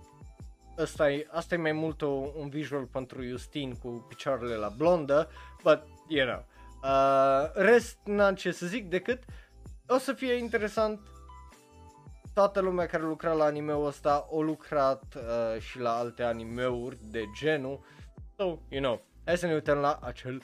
[0.78, 5.30] asta e, asta e mai mult o, un visual pentru Justin cu picioarele la blondă,
[5.64, 6.46] but, you know,
[6.84, 9.24] uh, rest n-am ce să zic decât
[9.88, 11.00] o să fie interesant
[12.34, 17.24] toată lumea care lucra la animeul ăsta o lucrat uh, și la alte animeuri de
[17.40, 17.80] genul.
[18.38, 20.42] So, you know, hai să ne uităm la acel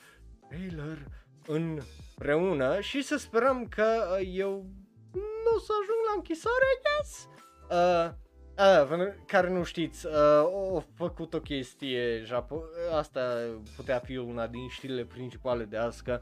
[0.49, 1.05] trailer
[1.47, 4.65] împreună și să sperăm că uh, eu
[5.13, 7.27] nu o să ajung la închisare, I guess.
[7.69, 13.37] Uh, uh, care nu știți, uh, au făcut o chestie, Japo- asta
[13.75, 16.21] putea fi una din știrile principale de azi, că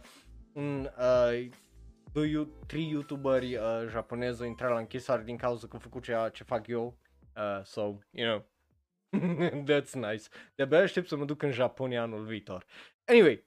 [0.53, 1.49] un uh,
[2.13, 6.29] doi, trei youtuberi uh, japonezi au intrat la închisare din cauza că au făcut ceea
[6.29, 6.97] ce fac eu.
[7.36, 8.45] Uh, so, you know,
[9.69, 10.24] that's nice.
[10.56, 12.65] De-abia aștept să mă duc în Japonia anul viitor.
[13.06, 13.45] Anyway,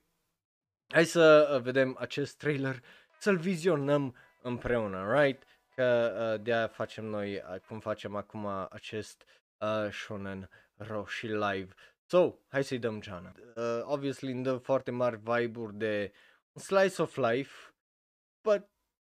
[0.87, 2.83] hai să uh, vedem acest trailer,
[3.19, 5.43] să-l vizionăm împreună, right?
[5.75, 9.25] Că uh, de-aia facem noi, uh, cum facem acum acest
[9.57, 11.73] uh, shonen roshi live.
[12.05, 13.31] So, hai să-i dăm geana.
[13.55, 16.13] Uh, obviously îmi dă foarte mari vibe-uri de
[16.53, 17.73] slice of life,
[18.41, 18.69] but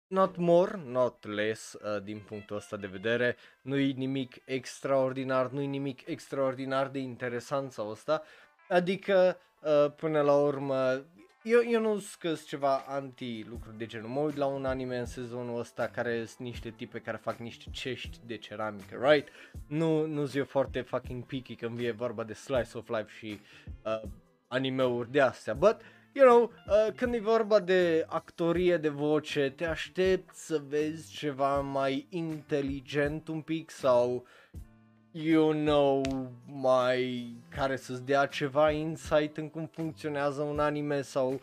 [0.06, 3.36] not more, not less uh, din punctul ăsta de vedere.
[3.62, 8.22] Nu e nimic extraordinar, nu e nimic extraordinar de interesant sau ăsta.
[8.68, 11.04] Adică, uh, până la urmă,
[11.42, 14.08] eu, eu nu sunt ceva anti-lucruri de genul.
[14.08, 17.64] Mă uit la un anime în sezonul ăsta care sunt niște tipe care fac niște
[17.70, 19.28] cești de ceramică, right?
[19.66, 23.40] Nu, nu zi foarte fucking picky când vine vorba de slice of life și
[23.82, 24.08] uh,
[24.48, 25.80] animeuri de astea, but
[26.14, 31.60] you know, uh, când e vorba de actorie de voce, te aștept să vezi ceva
[31.60, 34.26] mai inteligent un pic sau,
[35.10, 36.02] you know,
[36.46, 41.40] mai care să-ți dea ceva insight în cum funcționează un anime sau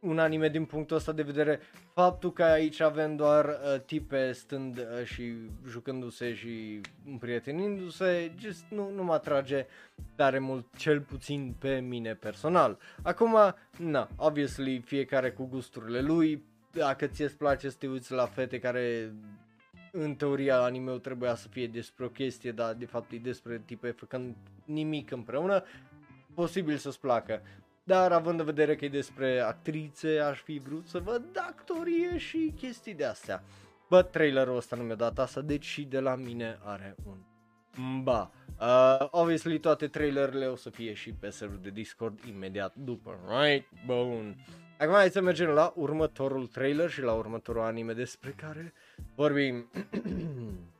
[0.00, 1.60] un anime din punctul ăsta de vedere,
[1.94, 5.32] faptul că aici avem doar uh, tipe stând uh, și
[5.68, 9.66] jucându-se și împrietenindu-se, just nu, nu mă atrage
[10.14, 12.78] tare mult, cel puțin pe mine personal.
[13.02, 13.36] Acum,
[13.78, 19.12] na, obviously, fiecare cu gusturile lui, dacă ți-e place să te uiți la fete care
[19.92, 23.90] în teoria anime trebuia să fie despre o chestie, dar de fapt e despre tipe
[23.90, 24.34] făcând
[24.64, 25.64] nimic împreună,
[26.34, 27.42] posibil să-ți placă.
[27.88, 32.54] Dar având în vedere că e despre actrițe, aș fi vrut să văd actorie și
[32.56, 33.42] chestii de astea.
[33.88, 37.16] Bă, trailerul ăsta nu mi-a dat asta, deci și de la mine are un
[38.02, 38.30] ba.
[38.60, 43.68] Uh, obviously toate trailerele o să fie și pe serverul de Discord imediat după, right?
[43.86, 44.36] Bun.
[44.78, 48.72] Acum hai să mergem la următorul trailer și la următorul anime despre care
[49.14, 49.70] vorbim.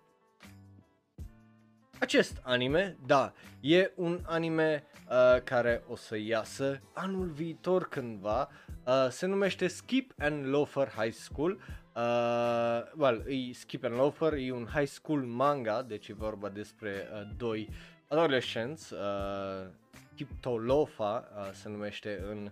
[2.01, 8.49] Acest anime, da, e un anime uh, care o să iasă anul viitor cândva,
[8.87, 11.61] uh, se numește Skip and Loafer High School,
[11.97, 17.09] uh, well, e Skip and Loafer, e un high school manga, deci e vorba despre
[17.13, 17.69] uh, doi
[18.09, 19.69] adolescenți, uh,
[20.13, 22.51] Skip to Lofa uh, se numește în uh,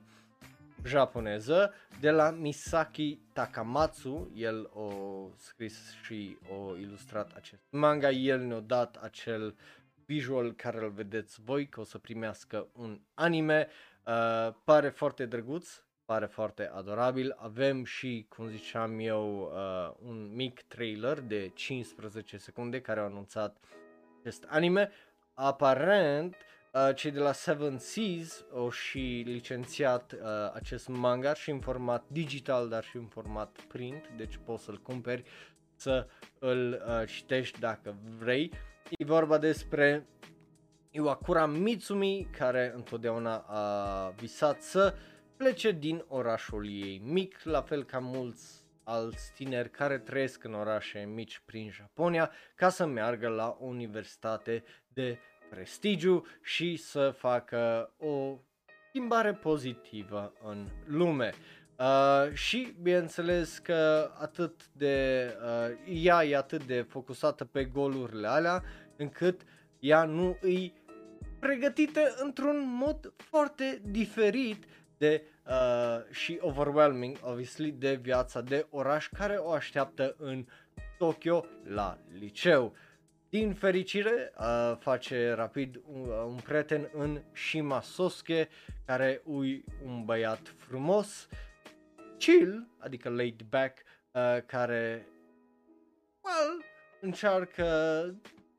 [0.84, 4.90] japoneză de la Misaki Takamatsu, el o
[5.36, 9.56] scris și o ilustrat acest manga, el ne-a dat acel
[10.04, 13.68] visual care îl vedeți voi, că o să primească un anime,
[14.06, 20.62] uh, pare foarte drăguț, pare foarte adorabil, avem și, cum ziceam eu, uh, un mic
[20.62, 23.56] trailer de 15 secunde care au anunțat
[24.20, 24.90] acest anime,
[25.34, 26.45] aparent uh, Uh,
[26.94, 30.18] cei de la Seven Seas au și licențiat uh,
[30.54, 35.22] acest manga și în format digital, dar și în format print, deci poți să-l cumperi,
[35.76, 36.06] să
[36.38, 38.52] îl uh, citești dacă vrei.
[38.90, 40.06] E vorba despre
[40.90, 44.94] Iwakura Mitsumi, care întotdeauna a visat să
[45.36, 50.98] plece din orașul ei mic, la fel ca mulți alți tineri care trăiesc în orașe
[51.14, 55.18] mici prin Japonia, ca să meargă la o universitate de
[55.50, 58.38] prestigiu și să facă o
[58.88, 61.32] schimbare pozitivă în lume.
[61.78, 68.62] Uh, și bineînțeles că atât de uh, ea e atât de focusată pe golurile alea
[68.96, 69.40] încât
[69.78, 70.74] ea nu îi
[71.38, 74.64] pregătită într-un mod foarte diferit
[74.98, 80.46] de uh, și overwhelming, obviously, de viața de oraș care o așteaptă în
[80.98, 82.74] Tokyo la liceu.
[83.28, 88.48] Din fericire, uh, face rapid un, uh, un prieten în Shima Sosuke,
[88.84, 91.28] care ui un băiat frumos,
[92.18, 93.78] chill, adică laid back,
[94.12, 95.06] uh, care
[96.22, 96.64] well,
[97.00, 97.64] încearcă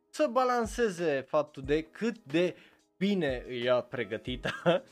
[0.09, 2.55] să balanceze faptul de cât de
[2.97, 4.83] bine îi a pregătită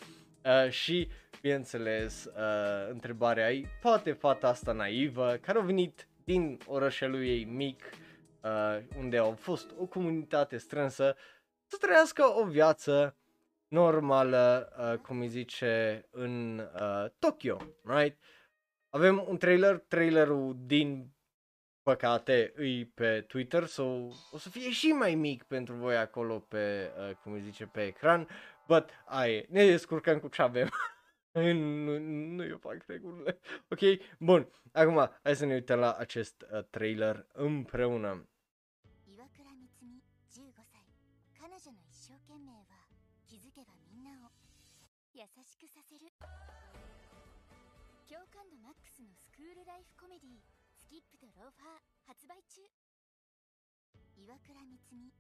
[0.44, 1.08] uh, și,
[1.42, 7.84] bineînțeles, uh, întrebarea ei, poate fata asta naivă, care a venit din orășelul ei mic,
[7.92, 8.05] uh,
[8.98, 11.16] unde au fost o comunitate strânsă,
[11.68, 13.18] să trăiască o viață
[13.68, 18.18] normală, uh, cum îi zice, în uh, Tokyo, right?
[18.90, 21.14] Avem un trailer, trailerul din
[21.84, 23.84] păcate îi pe Twitter, so
[24.32, 27.86] o să fie și mai mic pentru voi acolo pe, uh, cum îi zice, pe
[27.86, 28.28] ecran,
[28.68, 30.70] but ai, ne descurcăm cu ce avem.
[31.32, 31.98] nu,
[32.36, 33.40] nu eu fac regulile.
[33.70, 33.80] Ok,
[34.20, 34.50] bun.
[34.72, 38.30] Acum, hai să ne uităm la acest uh, trailer împreună.
[48.65, 52.63] マックスのスクールライフコメディスキップとローファー発売中
[54.17, 55.13] 岩倉光美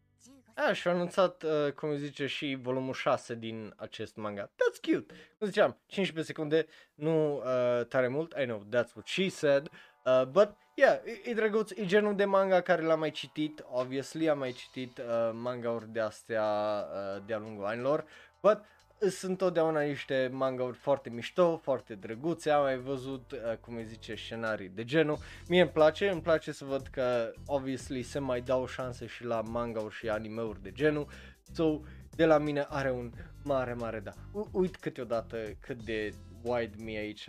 [0.55, 4.47] a, și a anunțat, uh, cum îi zice, și volumul 6 din acest manga.
[4.47, 5.15] That's cute.
[5.39, 8.35] Cum ziceam, 15 secunde, nu uh, tare mult.
[8.41, 9.71] I know, that's what she said.
[10.05, 11.71] Uh, but, yeah, e, e drăguț.
[11.71, 13.65] E genul de manga care l-am mai citit.
[13.71, 18.05] Obviously, am mai citit uh, manga-uri de astea uh, de-a lungul anilor.
[18.41, 18.61] But,
[19.00, 24.16] sunt întotdeauna niște manga-uri foarte mișto, foarte drăguțe, am mai văzut, uh, cum îi zice,
[24.16, 25.18] scenarii de genul.
[25.48, 29.42] Mie îmi place, îmi place să văd că, obviously, se mai dau șanse și la
[29.42, 31.08] manga-uri și anime-uri de genul.
[31.54, 31.80] So,
[32.16, 33.12] de la mine are un
[33.44, 34.12] mare, mare da.
[34.32, 37.28] U- uit câteodată cât de wide mi aici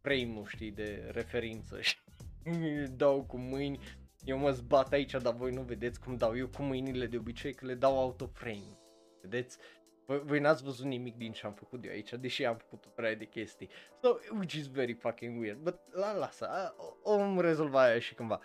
[0.00, 1.96] frame-ul, știi, de referință și
[2.96, 3.78] dau cu mâini.
[4.24, 7.54] Eu mă zbat aici, dar voi nu vedeți cum dau eu cu mâinile de obicei,
[7.54, 8.78] că le dau autoframe.
[9.22, 9.58] Vedeți?
[10.06, 12.88] Voi, voi n-ați văzut nimic din ce am făcut eu aici, deși am făcut o
[12.94, 13.68] prea de chestii.
[14.02, 15.58] So, which is very fucking weird.
[15.58, 18.40] But la lasă, om rezolva aia și cândva.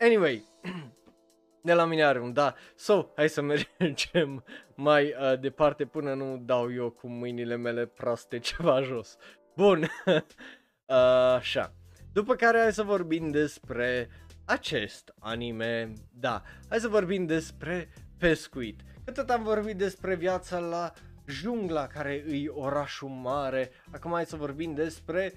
[0.00, 0.44] Anyway,
[1.62, 2.54] de la mine are un da.
[2.74, 3.40] So, hai să
[3.78, 4.44] mergem
[4.74, 9.16] mai uh, departe până nu dau eu cu mâinile mele proaste ceva jos.
[9.56, 10.96] Bun, uh,
[11.36, 11.74] așa.
[12.12, 14.08] După care hai să vorbim despre
[14.44, 15.92] acest anime.
[16.10, 18.80] Da, hai să vorbim despre pescuit.
[19.04, 20.92] Că tot am vorbit despre viața la
[21.26, 25.32] jungla care îi orașul mare, acum hai să vorbim despre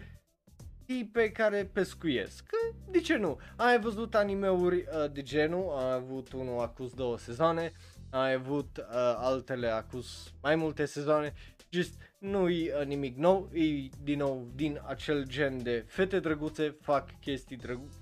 [0.85, 2.45] tipe care pescuiesc.
[2.45, 2.57] Că,
[2.91, 3.39] de ce nu?
[3.55, 7.71] Ai văzut animeuri uh, de genul, ai avut unul acus două sezoane,
[8.09, 11.33] ai avut uh, altele acus mai multe sezoane,
[11.69, 17.19] just nu-i uh, nimic nou, e din nou din acel gen de fete drăguțe, fac
[17.19, 17.97] chestii drăguțe,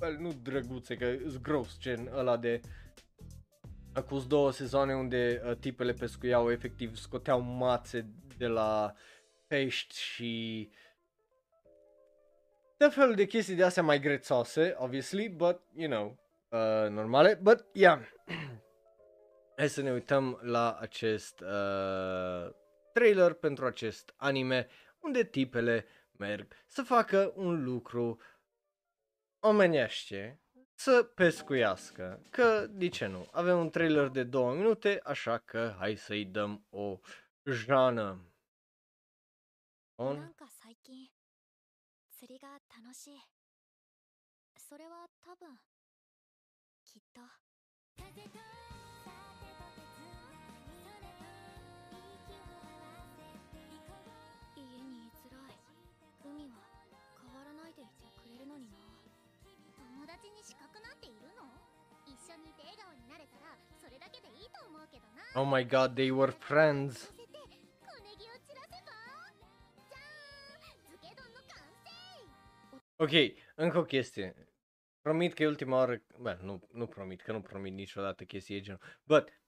[0.00, 2.60] well, nu drăguțe, că sunt gros, gen ăla de
[3.96, 8.06] acus două sezoane unde uh, tipele pescuiau efectiv scoteau mațe
[8.36, 8.94] de la
[9.46, 10.70] pești și
[12.76, 17.66] de fel de chestii de astea mai grețoase, obviously, but, you know, uh, normale, but,
[17.72, 18.00] yeah.
[19.56, 22.50] Hai să ne uităm la acest uh,
[22.92, 24.68] trailer pentru acest anime
[25.00, 25.86] unde tipele
[26.18, 28.20] merg să facă un lucru
[29.40, 30.40] omenește
[30.75, 32.21] să pescuiască.
[32.29, 33.27] Că, de ce nu?
[33.31, 36.99] Avem un trailer de două minute, așa că hai să-i dăm o
[37.43, 38.25] jană.
[39.95, 40.33] On.
[42.21, 43.19] 釣りが楽しい
[44.55, 45.57] それは多分
[46.85, 47.21] きっと
[47.97, 48.64] 風と
[60.45, 61.47] 資格なんているの
[62.05, 67.11] 一緒にいて笑顔になれたらそれだけでいいと思うけどな Oh my god, they were friends.
[73.01, 73.11] Ok,
[73.55, 74.35] încă o chestie.
[75.01, 78.81] Promit că e ultima oară, bă, nu, nu promit, că nu promit niciodată chestii genul,
[79.03, 79.41] but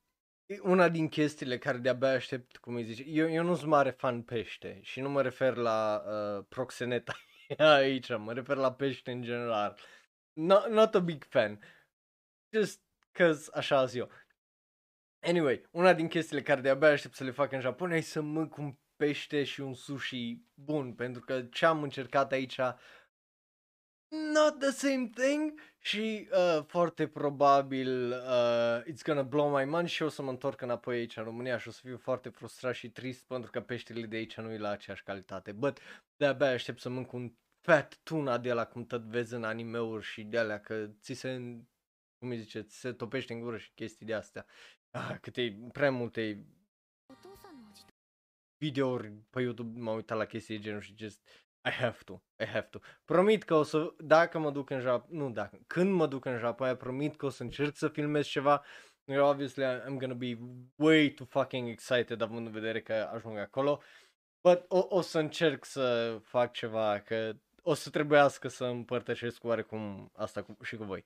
[0.61, 4.21] una din chestiile care de-abia aștept, cum îi zice, eu, eu nu sunt mare fan
[4.21, 7.13] pește și nu mă refer la uh, proxeneta
[7.57, 9.77] aici, mă refer la pește în general.
[10.38, 11.60] Not, not a big fan.
[12.52, 12.80] Just
[13.12, 14.10] cause așa azi eu.
[15.20, 18.56] Anyway, una din chestiile care de-abia aștept să le fac în Japonia e să mânc
[18.56, 22.60] un pește și un sushi bun, pentru că ce am încercat aici
[24.08, 30.02] not the same thing și uh, foarte probabil uh, it's gonna blow my mind și
[30.02, 32.90] o să mă întorc înapoi aici în România și o să fiu foarte frustrat și
[32.90, 35.52] trist pentru că peștele de aici nu e la aceeași calitate.
[35.52, 35.78] But
[36.16, 37.32] de-abia aștept să mânc un
[37.68, 41.36] fat tuna de la cum tot vezi în animeuri și de alea că ți se,
[42.18, 44.46] cum îi zice, ți se topește în gură și chestii de astea.
[44.90, 46.46] Ah, câte, prea multe
[48.58, 51.28] videouri pe YouTube m-am uitat la chestii de genul și just
[51.68, 52.14] I have to,
[52.44, 52.78] I have to.
[53.04, 56.38] Promit că o să, dacă mă duc în Japonia, nu dacă, când mă duc în
[56.38, 58.64] Japonia, promit că o să încerc să filmez ceva.
[59.04, 60.38] You know, obviously I'm gonna be
[60.76, 63.82] way too fucking excited având în vedere că ajung acolo.
[64.40, 70.10] But o, o să încerc să fac ceva, că o să trebuiască să împărtășesc oarecum
[70.16, 71.04] asta cu, și cu voi.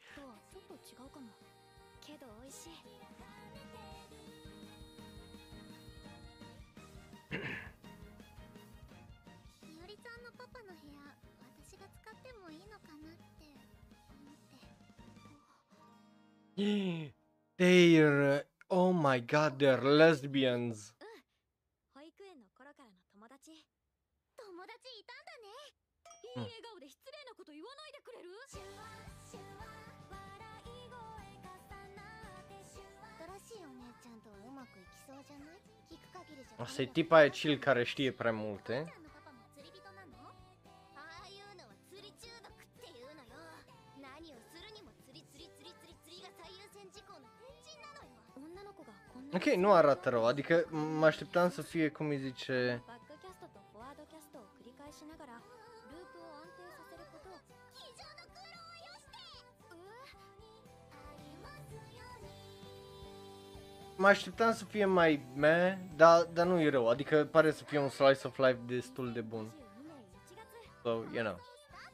[17.59, 20.95] They're, oh my god, they're lesbians.
[36.57, 38.95] Asta e tipa aia chill care știe prea multe.
[49.35, 52.83] Ok, nu arată rău, adică mă așteptam să fie, cum îi zice,
[64.03, 67.79] mă așteptam să fie mai meh, dar, dar nu e rău, adică pare să fie
[67.79, 69.55] un slice of life destul de bun.
[70.83, 71.39] 22年1月 So, you know.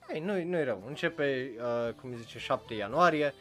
[0.09, 3.35] Hey, nu, nu e rău, începe, uh, cum îi zice, 7 ianuarie.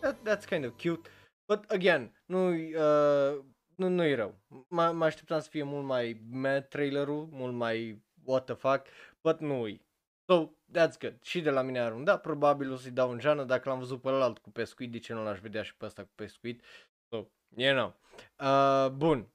[0.00, 1.10] That, that's kind of cute.
[1.46, 3.44] But again, nu, uh,
[3.74, 4.34] nu, nu e rău.
[4.48, 8.86] M- mă așteptam să fie mult mai meh trailerul, mult mai what the fuck,
[9.20, 9.80] but nu e.
[10.28, 11.22] So, that's good.
[11.22, 12.04] Și de la mine arunc.
[12.04, 14.98] Da, probabil o să-i dau în geană dacă l-am văzut pe ălalt cu pescuit, de
[14.98, 16.62] ce nu l-aș vedea și pe ăsta cu pescuit.
[17.54, 17.94] So, you know.
[18.38, 19.28] Uh, bun.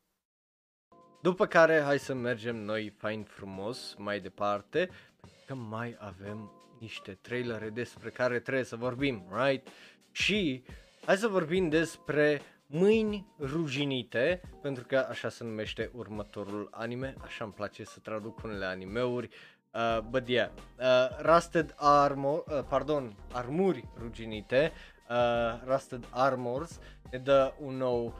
[1.21, 4.89] După care, hai să mergem noi fain frumos mai departe,
[5.19, 9.67] pentru că mai avem niște trailere despre care trebuie să vorbim, right?
[10.11, 10.63] Și
[11.05, 17.53] hai să vorbim despre Mâini ruginite, pentru că așa se numește următorul anime, așa îmi
[17.53, 19.29] place să traduc unele animeuri.
[19.73, 20.49] Uh, but yeah,
[20.79, 20.85] uh,
[21.21, 24.71] Rusted Armor, uh, pardon, Armuri ruginite,
[25.09, 26.79] uh, Rusted Armors,
[27.15, 28.13] ne dă un nou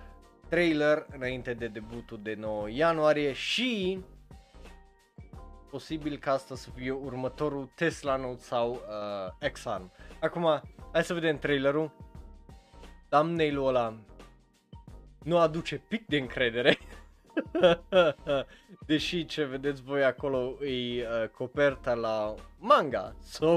[0.50, 4.00] trailer înainte de debutul de 9 ianuarie și
[5.70, 8.72] posibil ca asta să fie următorul Tesla Note sau
[9.41, 9.91] uh, X-Arm.
[10.20, 11.91] Acum, hai să vedem trailerul.
[13.10, 14.00] Thumbnail-ul ăla
[15.24, 16.78] nu aduce pic de încredere.
[18.88, 23.16] Deși ce vedeți voi acolo e uh, coperta la manga.
[23.22, 23.48] So,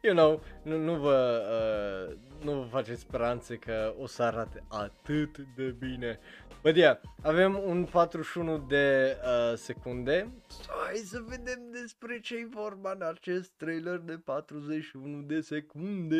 [0.00, 1.42] you know, nu, nu vă
[2.10, 6.18] uh, nu vă faceți speranțe că o să arate atât de bine.
[6.62, 10.32] But yeah, avem un 41 de uh, secunde.
[10.46, 16.16] So, hai să vedem despre ce e vorba în acest trailer de 41 de secunde.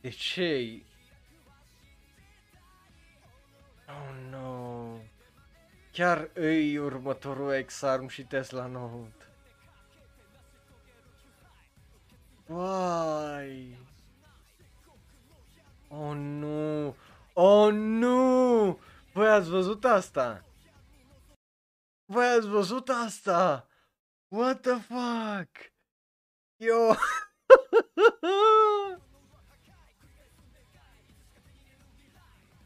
[0.00, 0.82] De ce
[3.92, 4.98] Oh no.
[5.92, 9.26] Chiar îi următorul X-Arm și Tesla Note.
[12.46, 13.78] Why?
[15.88, 16.96] Oh nu.
[17.32, 18.78] Oh nu.
[19.12, 20.44] Voi ați văzut asta?
[22.04, 23.66] Voi ați văzut asta?
[24.28, 25.72] What the fuck?
[26.56, 26.94] Yo.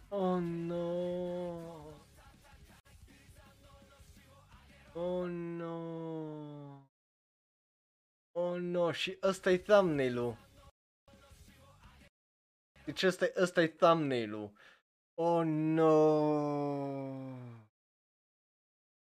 [0.09, 0.66] Oh no.
[8.87, 10.37] Oh no, și ăsta e thumbnail-ul.
[12.84, 14.53] Deci ăsta, e- ăsta e thumbnail-ul.
[15.14, 15.93] Oh no.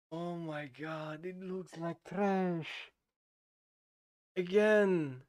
[0.08, 2.68] Oh my god, it looks like trash.
[4.36, 5.26] Again.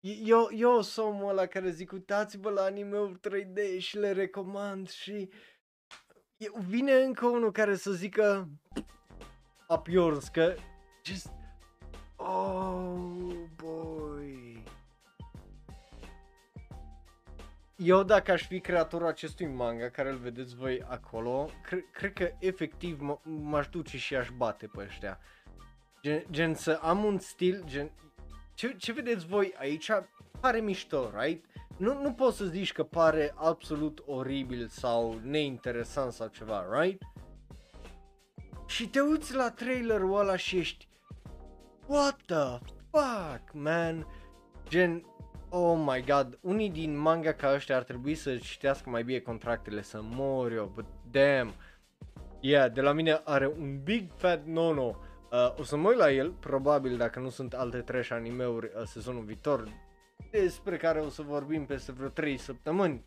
[0.00, 5.30] Eu, eu sunt omul ăla care zic uitați-vă la anime 3D și le recomand și
[6.36, 8.48] eu, vine încă unul care să zică
[9.68, 10.54] up yours că
[11.04, 11.41] just
[12.22, 14.64] oh boy
[17.84, 22.30] eu dacă aș fi creatorul acestui manga care îl vedeți voi acolo, cre- cred că
[22.38, 25.18] efectiv m- m-aș duce și aș bate pe ăștia.
[26.02, 27.90] Gen, gen să am un stil, gen,
[28.54, 29.90] ce, ce vedeți voi aici
[30.40, 31.44] pare mișto, right?
[31.76, 37.02] Nu, nu poți să zici că pare absolut oribil sau neinteresant sau ceva, right?
[38.66, 40.88] Și te uiți la trailerul ăla și ești
[41.92, 42.58] What the
[42.90, 44.06] fuck, man?
[44.68, 45.04] Gen,
[45.50, 49.82] oh my god, unii din manga ca ăștia ar trebui să citească mai bine contractele,
[49.82, 51.52] să mor eu, but damn.
[52.40, 54.82] Yeah, de la mine are un big fat no-no.
[54.82, 58.82] Uh, o să mă uit la el, probabil dacă nu sunt alte trash anime-uri uh,
[58.84, 59.68] sezonul viitor,
[60.30, 63.04] despre care o să vorbim peste vreo 3 săptămâni.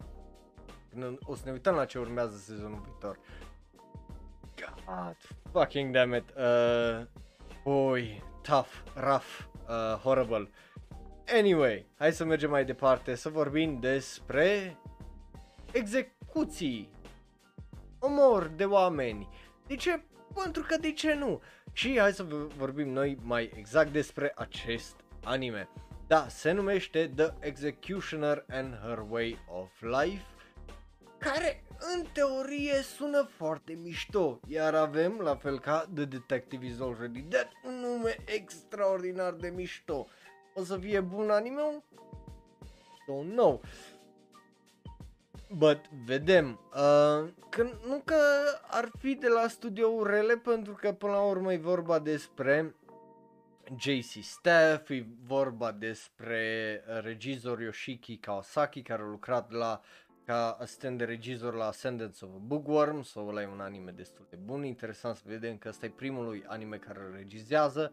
[0.89, 3.19] Când O să ne uităm la ce urmează sezonul viitor.
[4.55, 5.17] God
[5.51, 6.33] fucking damn it.
[6.37, 7.05] Uh,
[7.63, 10.49] boy, tough, rough, uh, horrible.
[11.37, 14.77] Anyway, hai să mergem mai departe să vorbim despre
[15.71, 16.89] execuții,
[17.99, 19.29] omor de oameni.
[19.67, 20.03] De ce?
[20.43, 21.41] Pentru că de ce nu?
[21.71, 25.69] Și hai să v- vorbim noi mai exact despre acest anime.
[26.07, 30.25] Da, se numește The Executioner and Her Way of Life,
[31.17, 31.63] care
[31.93, 37.49] în teorie sună foarte mișto, iar avem, la fel ca The Detective is Already Dead,
[37.65, 40.07] un nume extraordinar de mișto.
[40.53, 41.83] O să fie bun anime
[43.07, 43.61] Don't know.
[45.49, 46.59] But vedem.
[46.73, 48.15] Uh, că, nu că
[48.69, 52.75] ar fi de la studiouri rele, pentru că până la urmă e vorba despre
[53.77, 59.81] JC Staff, e vorba despre uh, regizor Yoshiki Kawasaki, care a lucrat la
[60.25, 64.25] ca asistent de regizor la Ascendance of a Bookworm, sau ăla e un anime destul
[64.29, 67.91] de bun, interesant să vedem că ăsta e primul lui anime care îl regizează.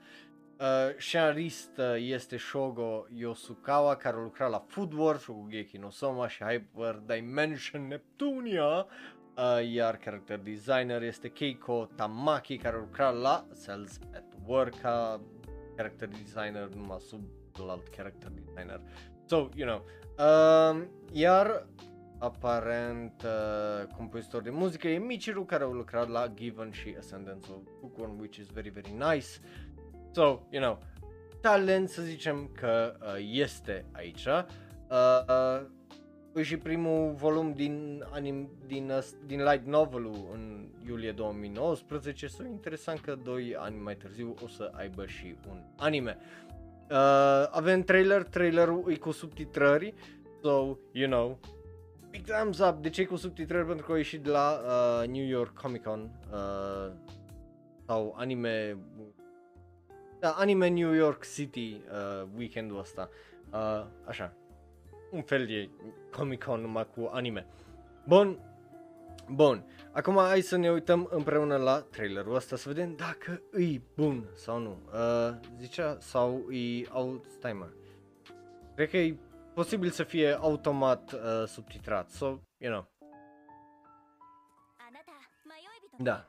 [0.61, 0.67] Uh,
[0.99, 6.45] scenarist uh, este Shogo Yosukawa, care a lucrat la Food Wars, Shokugeki no Soma și
[6.45, 8.87] Hyper Dimension Neptunia,
[9.37, 15.21] uh, iar character designer este Keiko Tamaki, care a lucrat la Cells at Work ca
[15.77, 17.21] character designer, numai sub
[17.69, 18.81] alt character designer.
[19.27, 19.85] So, you know,
[20.19, 21.67] uh, iar
[22.23, 27.59] aparent uh, compozitor de muzică e Michiru care a lucrat la Given și Ascendance of
[27.81, 29.27] Bookworm, which is very, very nice.
[30.11, 30.79] So, you know,
[31.41, 34.27] talent să zicem că uh, este aici.
[34.27, 34.45] Uh,
[35.29, 35.67] uh,
[36.35, 42.45] e și primul volum din, anim, din, uh, din light novel în iulie 2019, so
[42.45, 46.19] interesant că doi ani mai târziu o să aibă și un anime.
[46.91, 49.95] Uh, avem trailer, trailerul e cu subtitrări,
[50.43, 51.39] so, you know,
[52.13, 52.83] big thumbs up.
[52.83, 53.67] De ce e cu subtitrări?
[53.67, 56.93] Pentru că a ieșit de la uh, New York Comic Con uh,
[57.87, 58.77] sau anime
[60.23, 63.09] da, anime New York City uh, weekendul ăsta.
[63.53, 64.35] Uh, așa.
[65.11, 65.71] Un fel de
[66.11, 67.47] Comic Con numai cu anime.
[68.07, 68.39] Bun.
[69.29, 69.65] Bun.
[69.93, 74.59] Acum hai să ne uităm împreună la trailerul ăsta să vedem dacă e bun sau
[74.59, 74.79] nu.
[74.93, 77.73] Uh, zicea sau e out timer.
[78.75, 79.17] Cred că e
[79.55, 82.11] posibil să fie automat uh, subtitrat.
[82.11, 82.27] So,
[82.59, 82.85] you know.
[85.99, 86.27] Da.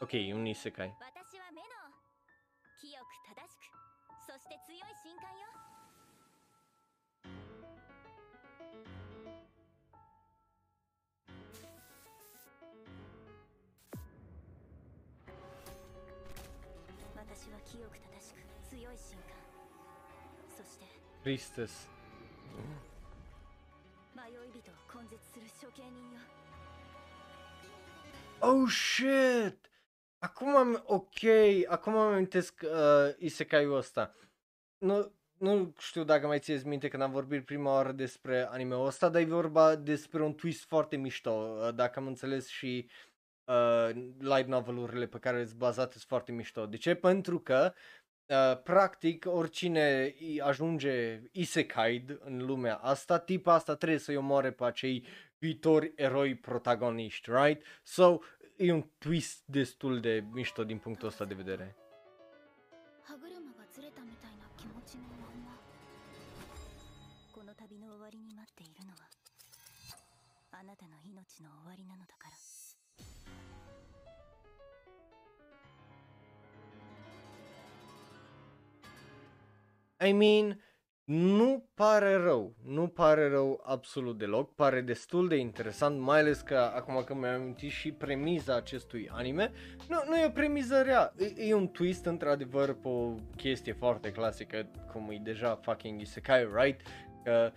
[0.00, 0.96] Ok, un isekai.
[21.23, 21.87] Priestess.
[24.15, 26.19] 迷い人を根絶する処刑人よ
[28.41, 29.57] Oh shit!
[30.19, 31.23] Acum am, ok,
[31.67, 34.15] acum am amintesc uh, isekai-ul ăsta.
[34.77, 39.09] Nu, nu știu dacă mai țineți minte când am vorbit prima oară despre anime-ul ăsta,
[39.09, 42.89] dar e vorba despre un twist foarte mișto, uh, dacă am înțeles și
[43.43, 43.89] uh,
[44.19, 46.65] light novel-urile pe care sunt bazate sunt foarte mișto.
[46.65, 46.95] De ce?
[46.95, 47.73] Pentru că
[48.30, 54.64] Uh, practic, oricine i- ajunge isekai în lumea asta, tipa asta trebuie să-i omoare pe
[54.64, 55.06] acei
[55.38, 57.62] viitori eroi protagoniști, right?
[57.82, 58.18] So,
[58.56, 61.76] e un twist destul de mișto din punctul ăsta de vedere.
[80.08, 80.58] I mean,
[81.12, 86.56] Nu pare rău, nu pare rău absolut deloc, pare destul de interesant, mai ales că
[86.74, 89.52] acum că mi-am amintit și premiza acestui anime,
[89.88, 94.12] nu, nu e o premiză rea, e, e un twist într-adevăr pe o chestie foarte
[94.12, 96.80] clasică, cum e deja fucking isekai, right?
[97.24, 97.52] Că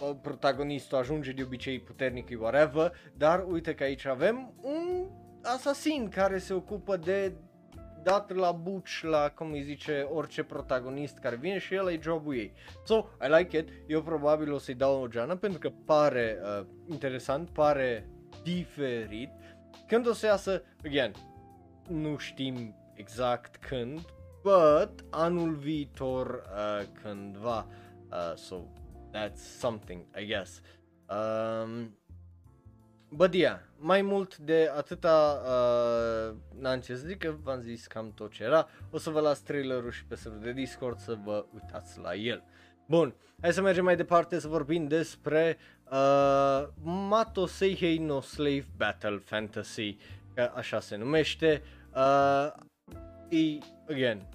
[0.00, 5.06] uh, protagonistul ajunge de obicei puternic, whatever, dar uite că aici avem un
[5.42, 7.32] asasin care se ocupă de
[8.02, 12.34] dat la buci la, cum îi zice, orice protagonist care vine și el e jobul
[12.34, 12.52] ei.
[12.84, 16.66] So, I like it, eu probabil o să-i dau o geană pentru că pare uh,
[16.90, 18.08] interesant, pare
[18.42, 19.30] diferit.
[19.86, 21.12] Când o să iasă, again,
[21.88, 24.00] nu știm exact când,
[24.42, 27.66] but anul viitor uh, cândva,
[28.10, 28.56] uh, so
[29.12, 30.60] that's something, I guess.
[31.08, 31.99] Um,
[33.12, 38.12] But yeah, mai mult de atâta uh, n-am ce să zic, că v-am zis cam
[38.14, 38.68] tot ce era.
[38.90, 42.44] O să vă las trailerul și pe serverul de Discord să vă uitați la el.
[42.86, 45.56] Bun, hai să mergem mai departe să vorbim despre
[45.90, 49.96] uh, Mato Seihei no Slave Battle Fantasy,
[50.34, 51.62] că așa se numește.
[51.94, 52.52] Uh,
[53.28, 53.58] e,
[53.88, 54.28] again,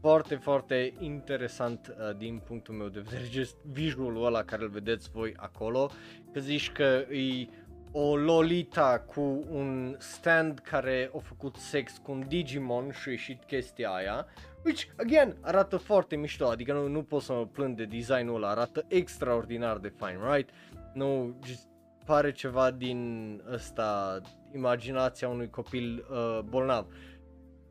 [0.00, 5.10] foarte, foarte interesant uh, din punctul meu de vedere, just visualul ăla care îl vedeți
[5.10, 5.90] voi acolo,
[6.32, 7.48] că zici că e
[7.92, 13.44] o Lolita cu un stand care a făcut sex cu un Digimon și a ieșit
[13.44, 14.26] chestia aia.
[14.64, 18.50] Which, again, arată foarte mișto, adică nu, nu pot să mă plâng de designul ăla,
[18.50, 20.50] arată extraordinar de fine, right?
[20.92, 21.68] Nu, just
[22.04, 24.20] pare ceva din ăsta,
[24.54, 26.86] imaginația unui copil uh, bolnav.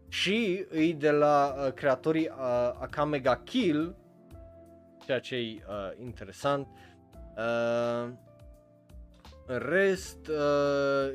[0.07, 3.95] Și e de la uh, creatorii uh, Akame ga Kill,
[5.05, 6.67] ceea ce e uh, interesant.
[7.38, 8.09] Uh,
[9.46, 11.14] în rest, uh,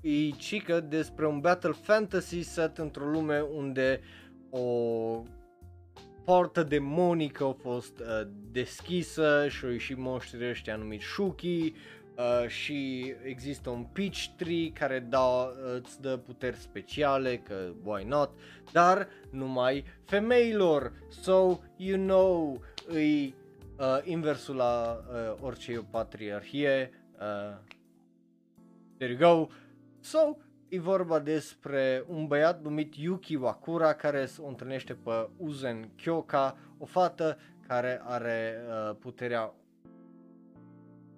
[0.00, 4.00] e cică despre un battle fantasy set într-o lume unde
[4.50, 5.22] o
[6.24, 11.72] poartă demonică a fost uh, deschisă și au ieșit monștri ăștia numiți Shuki
[12.16, 18.04] uh, și există un peach tree care da, uh, îți dă puteri speciale, că why
[18.04, 18.30] not,
[18.72, 22.60] dar numai femeilor, so you know,
[22.94, 23.32] e
[23.78, 27.56] uh, inversul la uh, orice o patriarhie, Uh,
[28.98, 29.48] there you go.
[30.00, 30.36] So,
[30.68, 36.84] e vorba despre un băiat numit Yuki Wakura care se întâlnește pe Uzen Kyoka, o
[36.84, 39.54] fată care are uh, puterea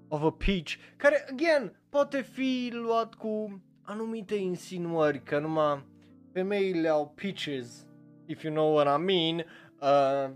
[0.08, 5.84] of a peach, care, again, poate fi luat cu anumite insinuări, că numai
[6.32, 7.86] femeile au peaches,
[8.26, 9.44] if you know what I mean,
[9.80, 10.34] uh,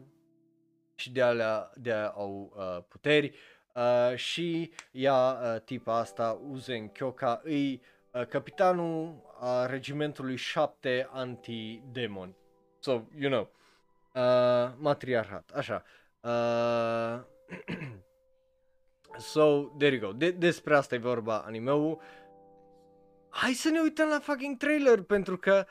[0.94, 3.26] și de alea, de alea au uh, puteri.
[3.26, 3.51] Uh,
[4.14, 12.34] și ea, uh, tipa asta, Uzen Kyoka, îi uh, capitanul a regimentului 7 anti-demon.
[12.78, 13.50] So, you know,
[14.14, 15.84] uh, matriarhat, așa.
[16.20, 17.20] Uh,
[19.32, 20.12] so, there you go.
[20.12, 22.00] De- despre asta e vorba animeul.
[23.28, 25.66] Hai să ne uităm la fucking trailer pentru că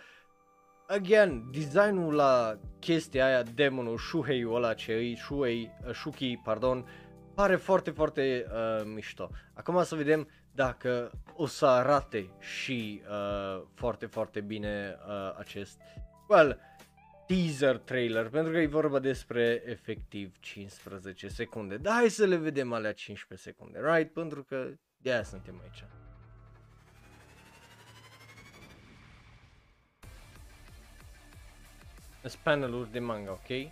[0.88, 6.86] again, designul la chestia aia, demonul, Shuhei-ul ăla ce e, Shuhei, uh, Shuki, pardon,
[7.42, 9.30] pare foarte, foarte uh, mișto.
[9.54, 15.80] Acum să vedem dacă o să arate și uh, foarte, foarte bine uh, acest,
[16.28, 16.60] well,
[17.28, 21.78] teaser trailer, pentru că e vorba despre efectiv 15 secunde.
[21.78, 24.14] Dar hai să le vedem alea 15 secunde, right?
[24.14, 25.84] Pentru că de aia suntem aici.
[32.22, 33.72] Sunt paneluri de manga, ok?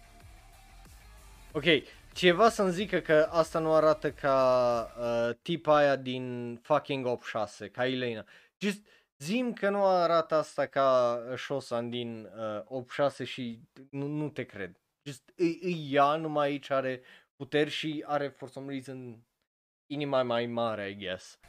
[1.52, 1.66] Ok,
[2.14, 7.20] ceva să-mi zică că asta nu arată ca uh, tipa aia din fucking
[7.68, 8.26] 8-6, ca Elena.
[8.58, 8.88] Just
[9.18, 12.30] zim că nu arată asta ca Shosan din
[12.70, 12.84] uh,
[13.24, 14.80] 8-6 și nu, nu te cred.
[15.04, 17.02] Just îi, îi ea, numai aici are
[17.36, 19.26] puteri și are for some reason
[19.86, 21.40] inima mai mare, I guess.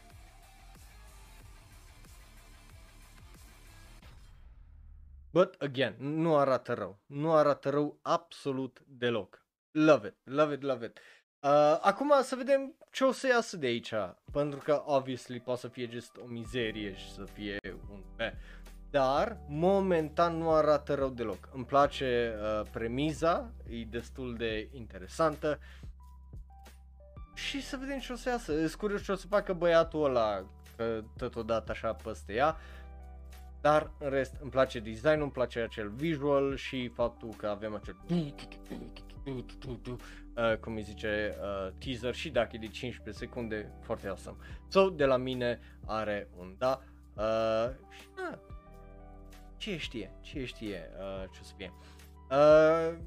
[5.32, 7.00] But again, nu arată rău.
[7.06, 9.39] Nu arată rău absolut deloc.
[9.72, 10.98] Love it, love it, love it.
[11.40, 13.92] Uh, acum să vedem ce o să iasă de aici,
[14.32, 17.58] pentru că obviously poate să fie just o mizerie și să fie
[17.90, 18.32] un eh.
[18.90, 21.48] Dar momentan nu arată rău deloc.
[21.52, 25.58] Îmi place uh, premiza, e destul de interesantă.
[27.34, 28.62] Și să vedem ce o să iasă.
[28.62, 30.44] Îs curios ce o să facă băiatul ăla,
[30.76, 32.56] că totodată așa păste ea.
[33.60, 37.96] Dar în rest îmi place designul, îmi place acel visual și faptul că avem acel
[39.24, 44.36] uh, cum îi zice, uh, teaser și dacă e de 15 secunde, foarte awesome.
[44.68, 46.82] So, de la mine are un da.
[47.14, 48.38] Uh, și, uh,
[49.56, 51.72] ce știe, ce știe uh, ce o să fie.
[52.30, 52.98] Uh,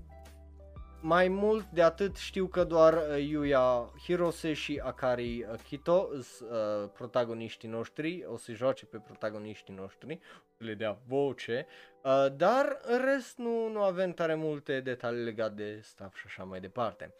[1.05, 6.49] mai mult de atât știu că doar uh, Yuya Hirose și Akari uh, Kito sunt
[6.49, 11.65] uh, protagoniștii noștri, o să joace pe protagoniștii noștri, o să le dea voce,
[12.03, 16.43] uh, dar în rest nu, nu avem tare multe detalii legate de staff și așa
[16.43, 17.13] mai departe.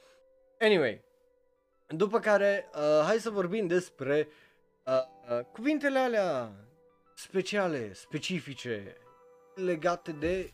[0.59, 1.03] Anyway,
[1.88, 4.27] după care, uh, hai să vorbim despre
[4.84, 6.51] uh, uh, cuvintele alea
[7.15, 8.97] speciale, specifice,
[9.55, 10.51] legate de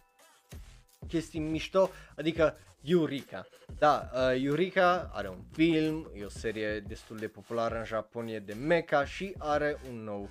[1.07, 3.45] chestii mișto, adică Eureka.
[3.77, 8.53] Da, uh, Eureka are un film, e o serie destul de populară în Japonia de
[8.53, 10.29] mecha și are un nou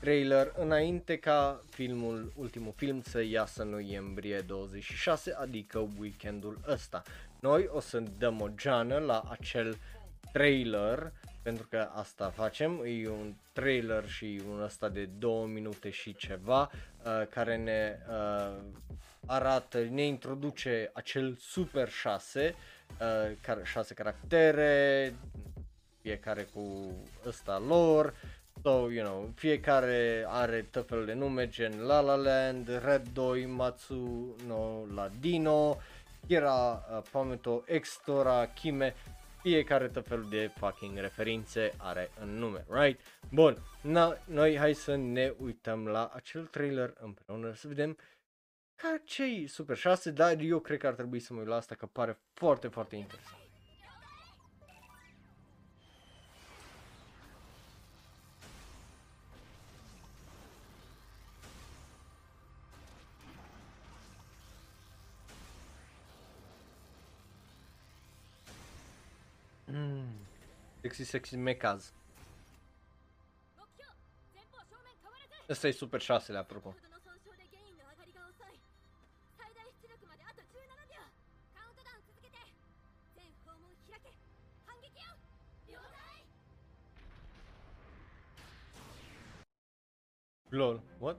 [0.00, 7.02] trailer înainte ca filmul, ultimul film să iasă în noiembrie 26, adică weekendul ăsta.
[7.40, 9.78] Noi o să dăm o geană la acel
[10.32, 16.14] trailer pentru că asta facem, e un trailer și un ăsta de două minute și
[16.14, 18.56] ceva uh, care ne uh,
[19.26, 22.54] arată, ne introduce acel Super 6,
[23.00, 25.14] uh, care, 6 caractere,
[26.02, 26.94] fiecare cu
[27.26, 28.14] ăsta lor,
[28.62, 33.46] so, you know, fiecare are tot felul de nume gen La La Land, Red 2,
[33.46, 35.78] Matsu no Ladino,
[36.26, 38.94] Kira uh, Pameto, Extora, Kime,
[39.42, 43.00] fiecare tot felul de fucking referințe are în nume, right?
[43.30, 47.96] Bun, na, noi hai să ne uităm la acel trailer împreună să vedem
[48.82, 51.74] ca cei Super 6, dar eu cred că ar trebui să mă uit la asta,
[51.74, 53.38] că pare foarte, foarte interesant.
[69.64, 70.04] Mm.
[70.80, 71.92] Sexy, sexy, mecaz.
[75.48, 76.74] Ăsta e Super 6, apropo.
[90.50, 91.16] LOL, what?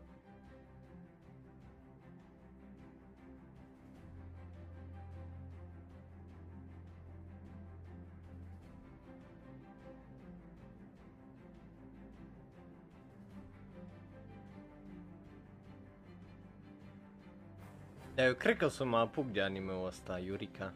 [18.16, 20.74] Dar eu cred că o să mă apuc de anime-ul ăsta, Yurika.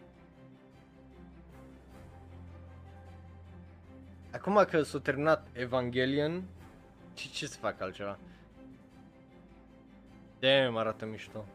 [4.32, 6.44] Acum că s-a terminat Evangelion,
[7.14, 8.18] ce, ce să fac altceva?
[10.46, 11.46] Damn, arată mișto.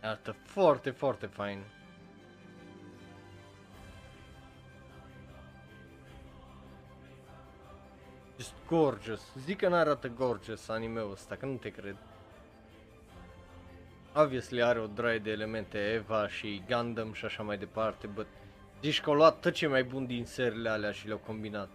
[0.00, 1.58] Arată foarte, foarte fain.
[8.68, 9.20] Gorgeous.
[9.44, 11.96] Zic că n-arată gorgeous anime-ul ăsta, că nu te cred.
[14.14, 18.26] Obviously are o draie de elemente Eva și Gundam și așa mai departe, but
[18.82, 21.68] zici că au luat tot ce mai bun din serile alea și le-au combinat.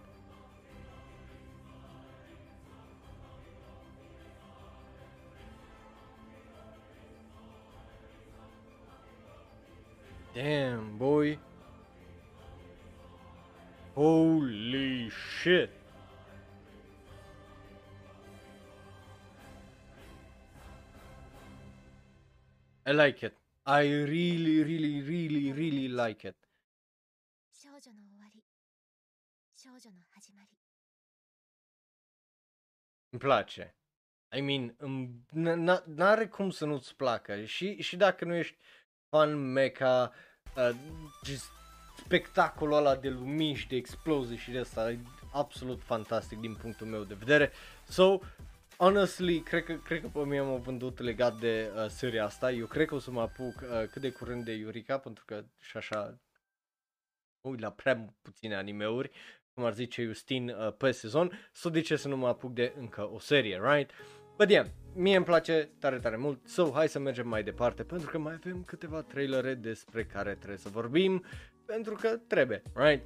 [10.34, 11.38] Damn, boy.
[13.94, 15.81] Holy shit.
[22.87, 23.33] I like it.
[23.65, 26.35] I really, really, really, really like it.
[27.51, 28.43] 少女の終わり
[29.55, 30.57] 少女の始まり
[33.09, 33.75] Îmi place.
[34.37, 37.45] I mean, îmi- n- n- n-are cum să nu-ți placă.
[37.45, 38.55] Și, și dacă nu ești
[39.09, 40.13] fan mecha,
[40.55, 40.69] uh,
[41.25, 41.49] just
[41.97, 44.99] spectacolul ăla de lumini și de explozii și de asta e
[45.33, 47.51] absolut fantastic din punctul meu de vedere.
[47.87, 48.19] So,
[48.82, 52.52] honestly, cred că, cred că pe mine m-au vândut legat de uh, seria asta.
[52.52, 55.44] Eu cred că o să mă apuc uh, cât de curând de Eureka, pentru că
[55.60, 56.20] și așa
[57.40, 59.10] mă uit la prea puține animeuri,
[59.54, 62.74] cum ar zice Justin, uh, pe sezon, so de ce să nu mă apuc de
[62.78, 63.90] încă o serie, right?
[64.36, 68.10] But yeah, mie îmi place tare, tare mult, so hai să mergem mai departe, pentru
[68.10, 71.24] că mai avem câteva trailere despre care trebuie să vorbim,
[71.66, 73.04] pentru că trebuie, right?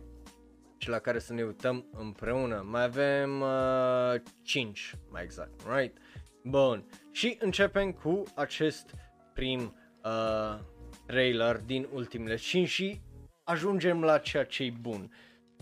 [0.87, 2.67] Și la care să ne uităm împreună.
[2.71, 5.99] Mai avem uh, 5, mai exact, right?
[6.45, 8.95] Bun, și începem cu acest
[9.35, 9.75] prim
[10.05, 10.59] uh,
[11.07, 13.01] trailer din ultimele 5 și
[13.45, 15.13] ajungem la ceea ce e bun.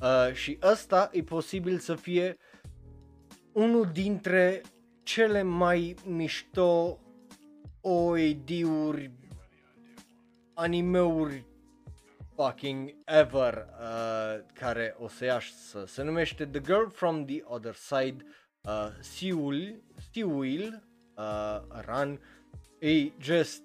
[0.03, 2.37] Uh, și ăsta e posibil să fie
[3.53, 4.63] unul dintre
[5.03, 6.99] cele mai mișto
[7.81, 9.11] OAD-uri,
[10.55, 11.47] animeuri
[12.35, 15.85] fucking ever uh, care o să iasă.
[15.87, 18.25] Se numește The Girl from the Other Side,
[18.61, 19.83] uh, Seul,
[20.13, 20.83] Seul
[21.17, 22.21] uh, Run.
[22.79, 23.63] E just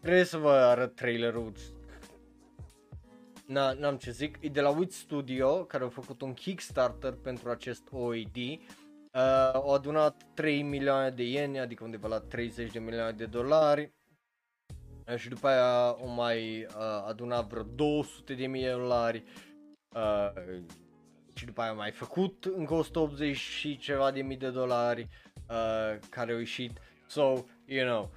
[0.00, 1.52] trebuie să vă arăt trailerul
[3.46, 7.50] Na, n-am ce zic, e de la Wit Studio care au făcut un Kickstarter pentru
[7.50, 13.12] acest OAD uh, au adunat 3 milioane de ieni, adică undeva la 30 de milioane
[13.12, 13.88] de dolari uh,
[15.16, 19.24] și după aia au mai uh, adunat vreo 200 de mii de dolari
[19.94, 20.60] uh,
[21.32, 25.08] și după aia au mai făcut încă 180 și ceva de mii de dolari
[25.48, 27.32] uh, care au ieșit so,
[27.64, 28.10] you know,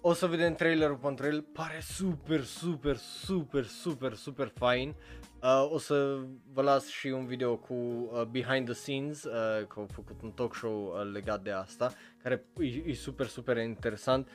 [0.00, 4.94] o să vedem trailerul pentru el, pare super, super, super, super, super fain.
[5.42, 6.18] Uh, o să
[6.52, 10.30] vă las și un video cu uh, behind the scenes, uh, că au făcut un
[10.30, 14.28] talk show uh, legat de asta, care e, e super, super interesant.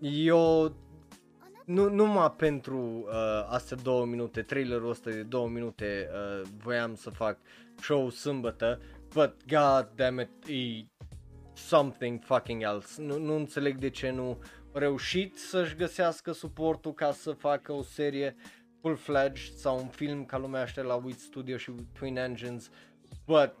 [0.00, 0.76] Eu
[1.68, 7.10] nu, numai pentru uh, astea două minute, trailerul ăsta de două minute, uh, voiam să
[7.10, 7.38] fac
[7.80, 8.80] show sâmbătă,
[9.14, 10.86] but god damn it, e
[11.52, 13.02] something fucking else.
[13.02, 14.38] Nu, nu înțeleg de ce nu
[14.72, 18.36] reușit să-și găsească suportul ca să facă o serie
[18.80, 22.70] full-fledged sau un film ca lumea aștept la Wit Studio și Twin Engines,
[23.26, 23.54] but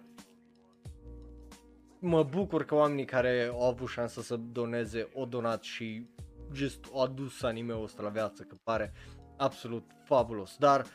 [1.98, 6.06] mă bucur că oamenii care au avut șansa să doneze o donat și
[6.53, 8.93] just o adus anime-ul ăsta la viață, că pare
[9.37, 10.85] absolut fabulos, dar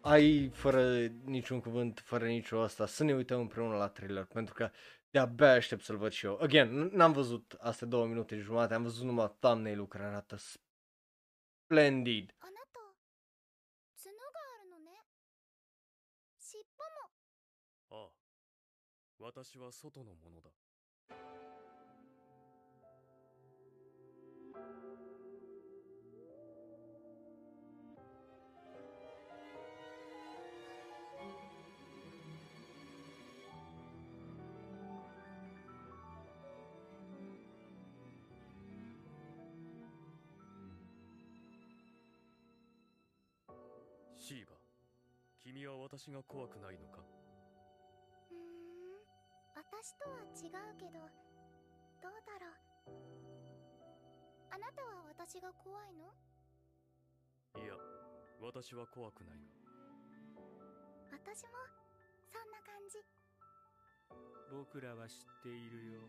[0.00, 4.70] ai fără niciun cuvânt, fără nicio asta, să ne uităm împreună la trailer, pentru că
[5.10, 6.38] de-abia aștept să-l văd și eu.
[6.42, 10.36] Again, n-am văzut astea două minute și jumate, am văzut numai thumbnail-ul care arată
[11.66, 12.34] splendid.
[12.38, 12.78] あなた
[13.98, 15.02] 角があるのね
[16.38, 16.64] 尻尾
[17.90, 18.10] もああ
[19.18, 20.50] 私は外のものだ
[45.61, 47.05] 君は私が怖くないのか
[48.31, 49.05] うーん
[49.53, 50.97] 私とは違うけど
[52.01, 52.97] どうだろう
[54.49, 56.09] あなたは私が怖いの
[57.61, 57.75] いや
[58.41, 59.45] 私は怖くないが
[61.13, 61.49] 私も
[62.25, 62.97] そんな感じ
[64.49, 66.01] 僕らは知っているよ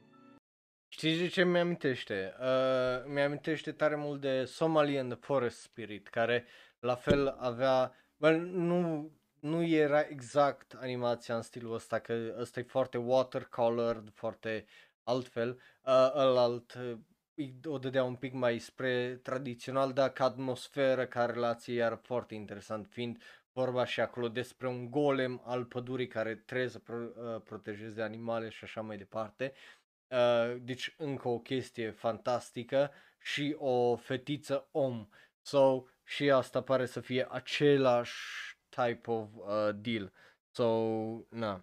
[0.94, 2.34] Știi de ce mi-amintește?
[2.38, 6.46] Uh, mi-amintește tare mult de Somali and the Forest Spirit, care
[6.80, 9.10] la fel avea, well, nu,
[9.42, 14.66] nu era exact animația în stilul ăsta, că ăsta e foarte watercolored, foarte
[15.02, 16.98] altfel, uh, ălalt uh,
[17.34, 22.34] îi- o dădea un pic mai spre tradițional, dar ca atmosferă, ca relație, iar foarte
[22.34, 23.22] interesant, fiind
[23.52, 28.48] vorba și acolo despre un golem al pădurii care trebuie să pro, uh, protejeze animale
[28.48, 29.52] și așa mai departe.
[30.08, 35.08] Uh, deci încă o chestie fantastică și o fetiță om.
[35.40, 40.10] So, și asta pare să fie același type of uh, deal.
[40.56, 41.60] So, na.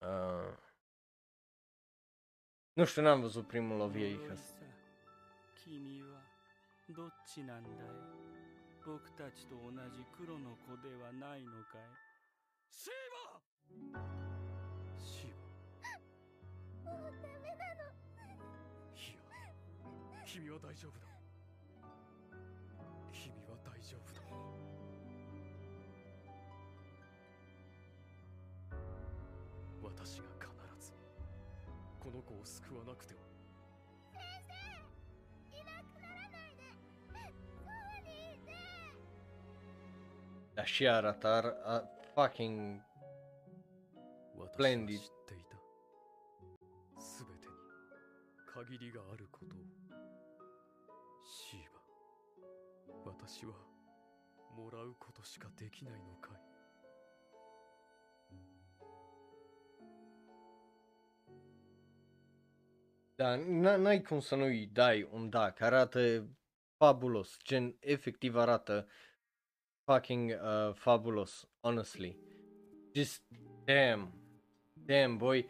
[0.00, 0.52] Uh,
[2.72, 3.90] nu știu, n-am văzut primul
[5.64, 6.18] 君は
[6.88, 7.72] どっちなんだい
[8.84, 11.86] 僕たちと同じ黒の子ではないのかい
[12.68, 12.92] シー
[13.94, 14.00] バ
[14.98, 15.30] シー
[16.84, 17.84] バもうダメなの
[18.96, 19.14] い
[20.12, 21.11] や君は大丈夫だ
[32.32, 33.20] 子を救わなくては
[34.12, 36.64] 先生いなくならないで。
[37.04, 37.70] そば
[38.04, 38.52] にいて。
[40.54, 41.82] Dar și arată, ar, a,
[42.14, 42.80] fucking
[44.36, 45.56] 私は Splendid 知っていた。
[47.00, 47.52] すべてに
[48.46, 49.58] 限りがあることを。
[51.24, 51.60] シー
[53.04, 53.52] バ私は
[54.56, 56.51] もらうことしかできないのかい
[63.14, 66.28] Da, n- n-ai cum să nu-i dai un da, că arată
[66.76, 68.88] fabulos, gen efectiv arată
[69.84, 72.16] fucking uh, fabulos, honestly.
[72.94, 73.22] Just
[73.64, 74.12] damn,
[74.74, 75.48] damn boy,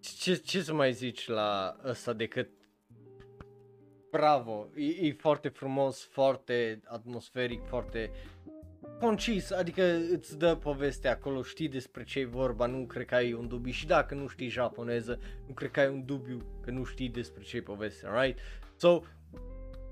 [0.00, 2.50] ce, ce să mai zici la ăsta decât
[4.10, 8.10] bravo, e, e foarte frumos, foarte atmosferic, foarte
[9.04, 9.82] concis, adică
[10.12, 13.72] îți dă povestea acolo, știi despre ce e vorba, nu cred că ai un dubiu
[13.72, 17.42] și dacă nu știi japoneză, nu cred că ai un dubiu că nu știi despre
[17.42, 18.38] ce e povestea, right?
[18.76, 19.00] So,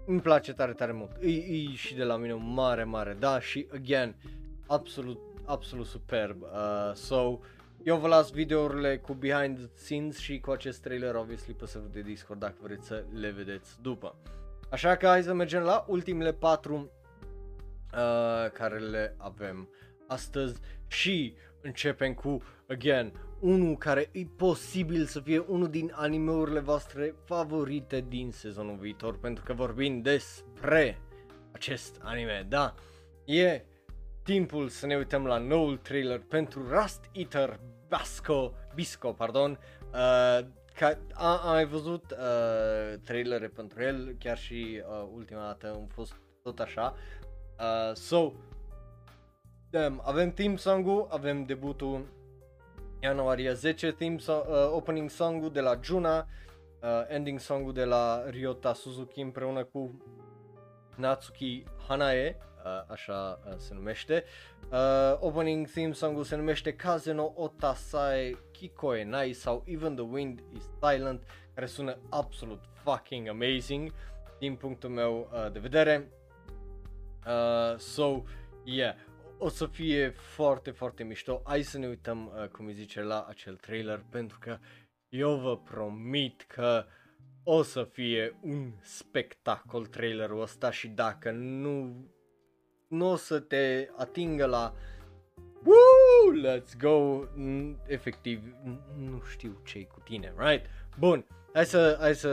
[0.06, 1.10] îmi place tare, tare mult.
[1.20, 4.14] E, e și de la mine un mare, mare, da, și again,
[4.66, 6.42] absolut, absolut superb.
[6.42, 7.38] Uh, so,
[7.82, 11.94] eu vă las videourile cu behind the scenes și cu acest trailer, obviously, pe serverul
[11.94, 14.14] de Discord dacă vreți să le vedeți după.
[14.70, 16.90] Așa că hai să mergem la ultimele patru
[17.94, 19.68] uh, care le avem
[20.08, 27.14] astăzi și începem cu, again, unul care e posibil să fie unul din animeurile voastre
[27.24, 31.00] favorite din sezonul viitor, pentru că vorbim despre
[31.52, 32.74] acest anime, da,
[33.24, 33.64] e
[34.22, 40.98] timpul să ne uităm la noul trailer pentru Rust Eater Basco, Bisco, pardon, uh, ca,
[41.12, 46.14] a, am mai văzut uh, trailere pentru el, chiar și uh, ultima dată am fost
[46.42, 46.94] tot așa.
[47.62, 48.34] Uh, so,
[49.72, 52.06] um, avem team song-ul, avem debutul
[53.00, 56.26] ianuarie 10, team so- uh, opening song-ul de la Juna,
[56.82, 60.02] uh, ending song-ul de la Ryota Suzuki împreună cu
[60.96, 64.24] Natsuki Hanae, uh, așa uh, se numește.
[64.70, 70.70] Uh, opening theme song-ul se numește Kazeno Otasai Kikoe Nai sau Even the Wind is
[70.80, 71.22] Silent,
[71.54, 73.92] care sună absolut fucking amazing
[74.38, 76.10] din punctul meu uh, de vedere.
[77.26, 78.22] Uh, so,
[78.64, 78.94] yeah,
[79.38, 81.42] o să fie foarte, foarte mișto.
[81.44, 84.58] Hai să ne uităm, uh, cum îi zice, la acel trailer, pentru că
[85.08, 86.84] eu vă promit că
[87.44, 92.06] o să fie un spectacol trailerul ăsta și dacă nu
[92.88, 94.74] nu o să te atingă la
[95.64, 98.54] Woo, let's go, mm, efectiv,
[98.96, 100.66] nu știu ce cu tine, right?
[100.98, 102.28] Bun, hai să, hai să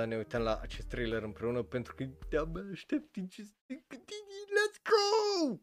[0.00, 4.36] uh, ne uităm la acest trailer împreună pentru că de-abia aștept din ce cu tine,
[4.56, 5.58] let's go!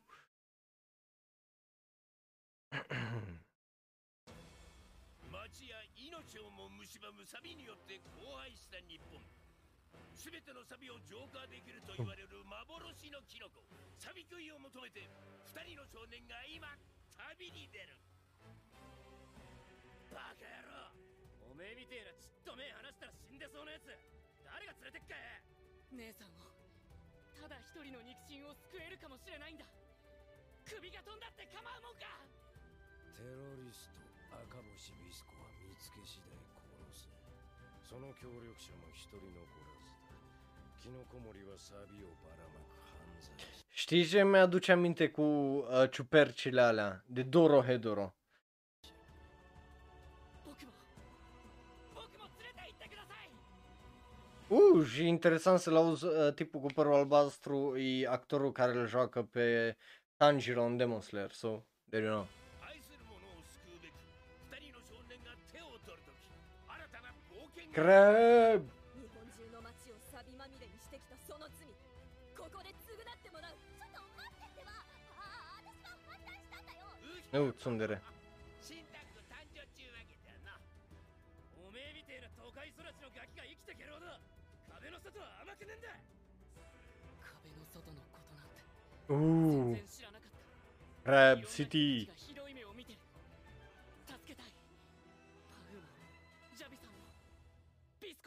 [21.61, 23.93] めえみてえなちっと目離したら死んでそうなやつ。
[24.41, 25.13] 誰が連れてっか。
[25.93, 26.49] 姉さんを
[27.37, 29.69] ただ一人の肉親を救えるかもしれないんだ。
[30.65, 32.17] 首が飛んだって構うもんか。
[33.13, 34.01] テロリスト
[34.41, 36.33] 赤星ビスコは見つけ次第
[36.89, 37.13] 殺す。
[37.85, 40.17] その協力者も一人残らずだ。
[40.81, 43.37] キノコモリはサビをばらまく犯罪
[43.69, 47.03] Știi ce mi-aduce aminte cu uh, ciupercile alea?
[47.05, 48.20] De Doro Hedoro?
[54.51, 59.23] Uh, și interesant să-l auzi, uh, tipul cu părul albastru e actorul care îl joacă
[59.23, 59.77] pe
[60.17, 62.27] Tanjiro în Demon Slayer, so, there you know.
[67.71, 68.63] Crab!
[77.31, 78.01] Nu, tsundere.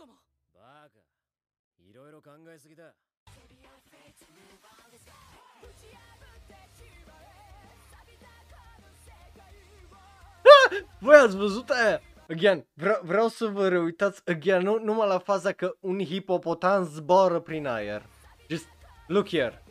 [0.06, 0.12] も
[0.54, 1.00] バカ
[1.78, 2.94] いろいろ考えすぎだ
[11.00, 12.00] Voi ați văzut aia?
[12.28, 17.40] Again, vreau, vreau să vă reuitați, again, nu, numai la faza că un hipopotam zboară
[17.40, 18.06] prin aer.
[18.48, 18.68] Just,
[19.06, 19.62] look here.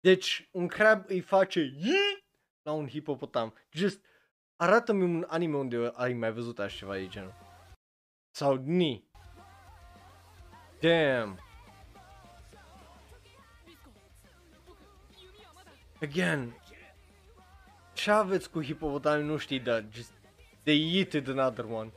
[0.00, 2.24] Deci, un crab îi face Yii!
[2.62, 3.54] la un hipopotam.
[3.70, 4.04] Just,
[4.56, 7.34] arată-mi un anime unde ai mai văzut așa ceva de genul.
[8.30, 9.04] Sau ni.
[10.80, 11.38] Damn.
[16.00, 16.60] Again.
[17.94, 20.12] Ce aveți cu hipopotamii, nu știi, dar just
[20.66, 21.92] They yeeted another one.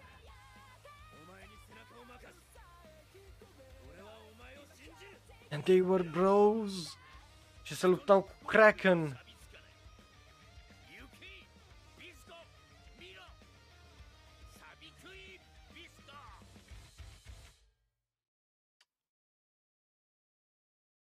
[5.49, 6.97] And they were bros.
[7.63, 9.23] Și se luptau cu Kraken.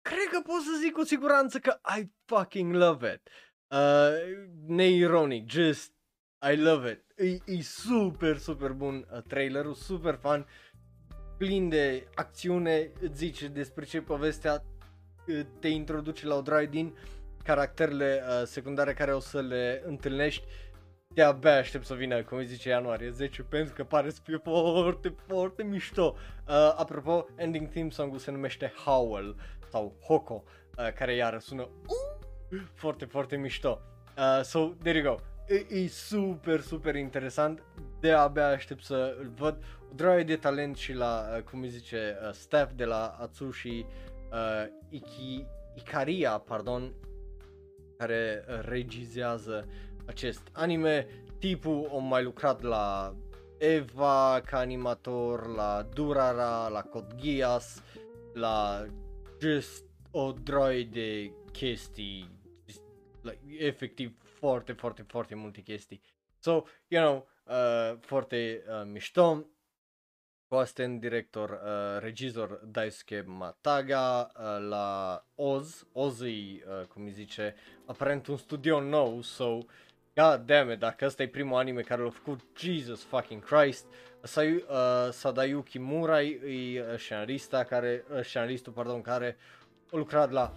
[0.02, 3.28] Cred că pot să zic cu siguranță că I fucking love it.
[3.68, 4.10] Uh,
[4.66, 5.91] neironic, just
[6.42, 7.00] I love it.
[7.16, 10.46] E, e super, super bun uh, trailerul, super fun,
[11.38, 14.64] plin de acțiune, îți zice despre ce e povestea,
[15.28, 16.94] uh, te introduce la o drive-in
[17.44, 20.44] caracterele uh, secundare care o să le întâlnești
[21.14, 25.14] de-abia aștept să vină, cum îi zice ianuarie 10, pentru că pare să fie foarte,
[25.26, 26.16] foarte mișto.
[26.48, 29.36] Uh, apropo, ending theme song-ul se numește Howl
[29.70, 30.44] sau Hoko,
[30.78, 33.80] uh, care iară sună uh, foarte, foarte mișto.
[34.16, 35.31] Uh, so, there you go.
[35.52, 37.62] E, e super, super interesant.
[38.00, 39.62] De-abia aștept să îl văd.
[39.90, 43.86] O draie de talent și la, uh, cum îi zice, uh, staff de la Atsushi
[44.30, 46.94] uh, Iki, Ikaria, pardon,
[47.96, 49.68] care uh, regizează
[50.06, 51.06] acest anime.
[51.38, 53.14] Tipul a mai lucrat la
[53.58, 57.82] Eva ca animator, la Durara, la Code Geass,
[58.32, 58.86] la
[59.40, 62.30] just o droaie de chestii,
[62.66, 62.82] just,
[63.22, 66.02] like, efectiv foarte, foarte, foarte multe chestii.
[66.38, 69.46] So, you know, uh, foarte uh, mișto.
[70.48, 75.86] Coasten, director, uh, regizor Daisuke Mataga uh, la Oz.
[75.92, 77.54] Oz e, uh, cum îi zice,
[77.86, 79.58] aparent un studio nou, so
[80.14, 83.86] God damn it, dacă ăsta e primul anime care l-a făcut, Jesus fucking Christ.
[84.22, 89.36] Sayu, uh, Sadayuki Murai e uh, scenarista care, uh, scenaristul, pardon, care
[89.92, 90.52] a lucrat la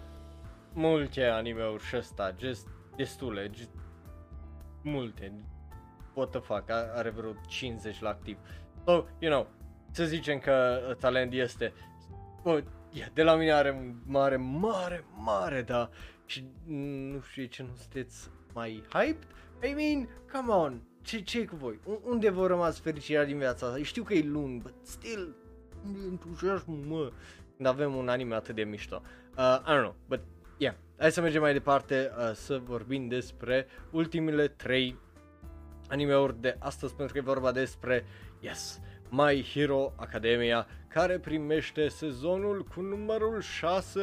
[0.72, 3.70] multe anime-uri și ăsta, just destule, just
[4.82, 5.32] multe.
[6.14, 8.36] What the fuck, a- are vreo 50 la activ.
[8.84, 9.46] So, you know,
[9.90, 11.72] să zicem că uh, talent este,
[12.42, 15.90] bă, yeah, de la mine are un mare, mare, mare, da,
[16.24, 19.26] și mm, nu știu de ce nu sunteți mai hyped.
[19.70, 21.80] I mean, come on, ce, ce cu voi?
[21.84, 23.82] U- unde vă rămas fericirea din viața asta?
[23.82, 25.36] Știu că e luni, but still,
[25.84, 27.12] unde e entuziasmul, mă?
[27.56, 29.02] Când avem un anime atât de mișto.
[29.36, 30.20] Uh, I don't know, but
[30.56, 34.96] yeah, hai să mergem mai departe uh, să vorbim despre ultimele trei
[35.88, 38.04] anime-uri de astăzi pentru că e vorba despre,
[38.40, 38.80] yes,
[39.10, 44.00] My Hero Academia care primește sezonul cu numărul 6.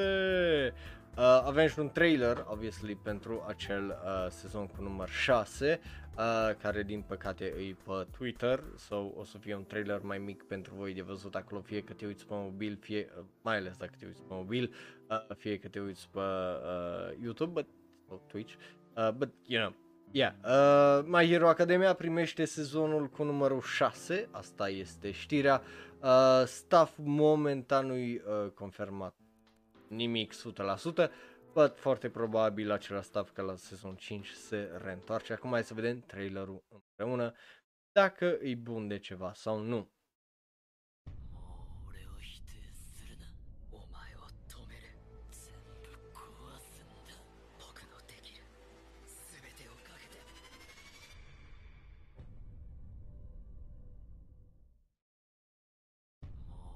[1.18, 5.80] Uh, avem și un trailer, obviously, pentru acel uh, sezon cu număr 6,
[6.18, 10.44] uh, care din păcate e pe Twitter, so o să fie un trailer mai mic
[10.44, 13.78] pentru voi de văzut acolo, fie că te uiți pe mobil, fie, uh, mai ales
[13.78, 14.74] dacă te uiți pe mobil,
[15.10, 17.68] uh, fie că te uiți pe uh, YouTube, but,
[18.08, 18.54] sau Twitch,
[18.96, 19.76] uh, but, you know,
[20.16, 25.62] Yeah, uh, My Hero Academia primește sezonul cu numărul 6, asta este știrea.
[26.00, 29.23] Uh, staff momentan nu-i uh, confirmat
[29.88, 31.12] nimic 100%,
[31.54, 35.34] but foarte probabil același staff ca la sezon 5 se reîntoarce.
[35.34, 37.34] Acum hai să vedem trailerul împreună,
[37.92, 39.92] dacă e bun de ceva sau nu.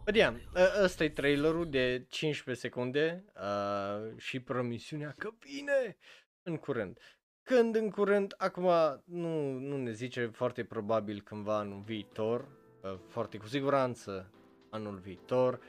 [0.08, 5.98] But yeah, ă- ăsta e trailerul de 15 secunde uh, și promisiunea că vine
[6.44, 6.98] în curând.
[7.44, 8.70] Când în curând, acum
[9.06, 12.48] nu, nu ne zice foarte probabil cândva anul viitor,
[12.82, 14.32] uh, foarte cu siguranță
[14.70, 15.60] anul viitor,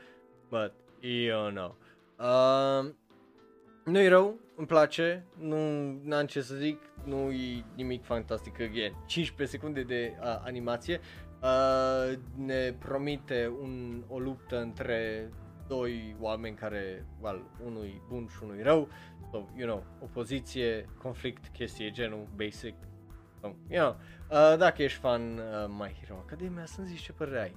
[0.49, 1.77] but you know.
[2.19, 2.91] Uh,
[3.85, 8.63] nu e rău, îmi place, nu am ce să zic, nu e nimic fantastic, că
[8.63, 10.99] e 15 secunde de uh, animație,
[11.41, 15.29] uh, ne promite un, o luptă între
[15.67, 18.87] doi oameni care, well, unul e bun și unul e rău,
[19.31, 22.75] so, you know, opoziție, conflict, chestie genul, basic,
[23.41, 23.95] so, you know,
[24.29, 27.55] uh, dacă ești fan uh, My Hero Academia, să-mi zici ce părere ai.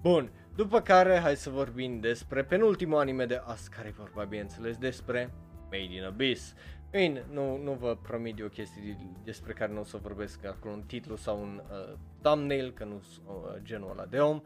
[0.00, 4.76] Bun, după care hai să vorbim despre penultimul anime de azi, care e vorba bineînțeles
[4.76, 5.30] despre
[5.70, 6.54] Made in Abyss.
[6.90, 10.82] Bine, nu, nu vă promit eu chestii despre care nu o să vorbesc acolo un
[10.82, 14.42] titlu sau un uh, thumbnail, că nu sunt uh, genul ăla de om.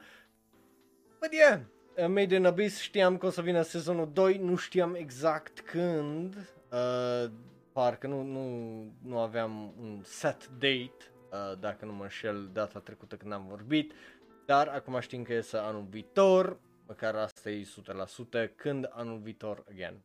[1.20, 1.60] But yeah,
[1.96, 6.36] uh, Made in Abyss știam că o să vină sezonul 2, nu știam exact când,
[6.72, 7.30] uh,
[7.72, 8.46] parcă nu, nu,
[9.02, 13.92] nu aveam un set date, uh, dacă nu mă înșel data trecută când am vorbit,
[14.46, 17.66] dar acum știm că este anul viitor, măcar asta e
[18.46, 20.02] 100%, când anul viitor, again,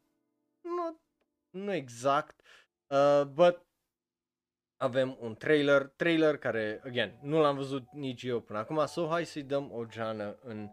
[1.50, 2.40] nu, nu exact,
[2.86, 3.66] uh, but
[4.76, 9.26] avem un trailer, trailer care, again, nu l-am văzut nici eu până acum, so hai
[9.26, 10.70] să-i dăm o geană în,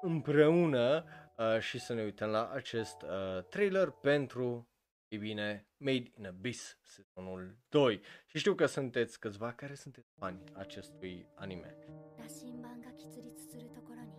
[0.00, 1.04] împreună
[1.36, 4.68] uh, și să ne uităm la acest uh, trailer pentru,
[5.08, 8.00] e bine, Made in Abyss, sezonul 2.
[8.26, 11.76] Și știu că sunteți câțiva care sunteți fani acestui anime.
[12.18, 14.10] 羅針盤が喫立するところに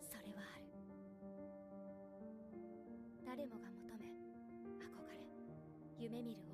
[0.00, 0.64] それはある
[3.26, 3.69] 誰もが求め憧れ
[6.01, 6.50] 夢見る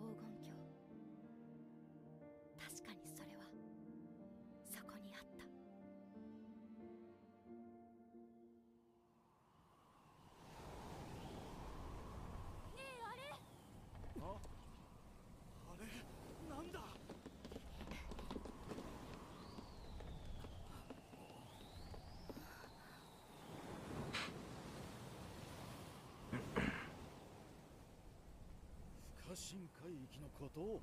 [29.37, 30.81] 深海域のことを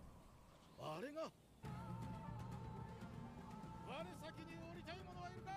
[0.79, 1.27] あれが。
[1.27, 1.35] 我
[3.99, 5.51] 先に降りたい者はいるか。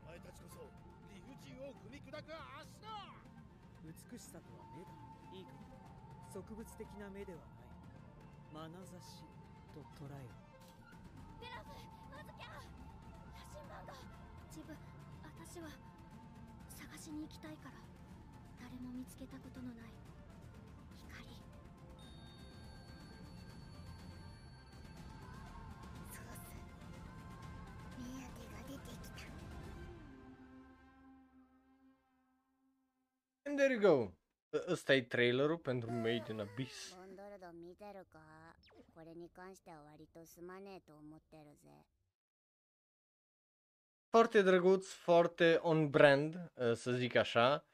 [0.00, 0.64] お前たちこそ
[1.12, 2.88] 理不尽を踏み砕く足だ。
[3.84, 4.96] 美しさとは目だ。
[5.36, 5.52] いいか。
[6.32, 7.44] 植物的な目では
[8.56, 8.72] ない。
[8.72, 9.20] 眼差し
[9.76, 10.32] と捉えよ
[11.36, 11.68] テラス
[12.08, 13.92] まずきゃ羅針盤が。
[14.48, 14.72] 自分
[15.20, 15.68] 私は
[16.64, 17.76] 探しに行きたいから。
[18.56, 19.92] 誰も見つけたことのない
[33.53, 34.11] And there you go.
[34.53, 36.95] Ă- Ăsta e trailerul pentru Made in Abyss.
[36.95, 38.19] ボンドルド見てるか
[38.93, 41.69] これに関しては割とすまねえと思ってるぜ
[44.11, 47.65] Foarte drăguț, foarte on brand, uh, să zic așa.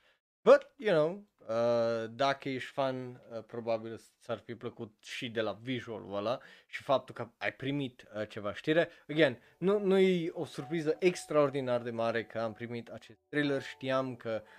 [0.41, 5.51] But, you know, uh, dacă ești fan, uh, probabil ți-ar fi plăcut și de la
[5.53, 8.89] visualul ăla și faptul că ai primit uh, ceva știre.
[9.09, 14.15] Again, nu, nu e o surpriză extraordinar de mare că am primit acest trailer, știam
[14.15, 14.49] că uh,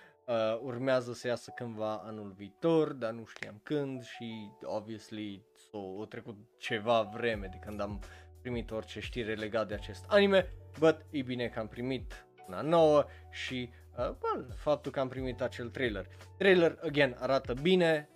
[0.62, 6.36] urmează să iasă cândva anul viitor, dar nu știam când și, obviously, s-o, o trecut
[6.58, 8.00] ceva vreme de când am
[8.40, 13.04] primit orice știre legat de acest anime, but e bine că am primit una nouă
[13.30, 16.06] și uh, well, faptul că am primit acel trailer.
[16.38, 18.08] Trailer, again, arată bine,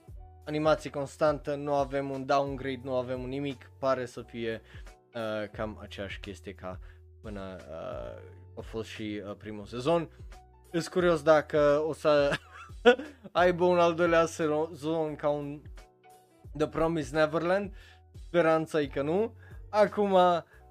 [0.44, 4.60] animație constantă, nu avem un downgrade, nu avem un nimic, pare să fie
[5.14, 6.78] uh, cam aceeași chestie ca
[7.20, 10.08] până uh, a fost și uh, primul sezon.
[10.80, 12.38] Sunt curios dacă o să
[13.32, 15.60] aibă un al doilea sezon ca un
[16.56, 17.72] The Promised Neverland,
[18.26, 19.34] speranța e că nu.
[19.70, 20.10] Acum,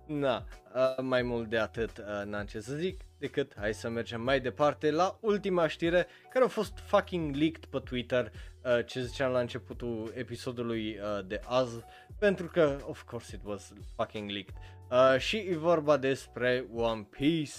[0.06, 0.46] na,
[0.76, 4.40] uh, mai mult de atât uh, n-am ce să zic decât hai să mergem mai
[4.40, 8.32] departe la ultima știre care a fost fucking leaked pe Twitter
[8.64, 11.84] uh, ce ziceam la începutul episodului uh, de azi
[12.20, 14.56] pentru că of course it was fucking leaked.
[14.90, 17.54] Uh, și e vorba despre One Piece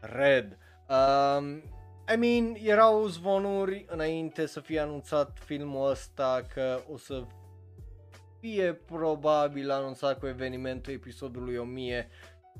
[0.00, 1.62] Red um,
[2.14, 7.24] I mean, erau zvonuri înainte să fie anunțat filmul ăsta că o să
[8.40, 12.08] fie probabil anunțat cu evenimentul episodului 1000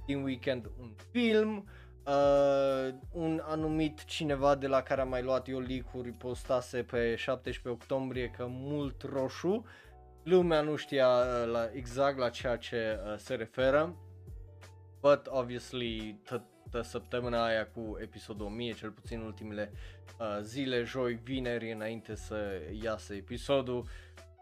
[0.07, 1.69] din weekend un film.
[2.07, 7.69] Uh, un anumit cineva de la care am mai luat eu leak-uri postase pe 17
[7.69, 9.65] octombrie că mult roșu.
[10.23, 13.97] Lumea nu știa uh, la, exact la ceea ce uh, se referă.
[15.01, 16.21] But obviously
[16.77, 19.73] toată săptămâna aia cu episodul 1000, cel puțin ultimele
[20.21, 23.85] uh, zile, joi, vineri, înainte să iasă episodul,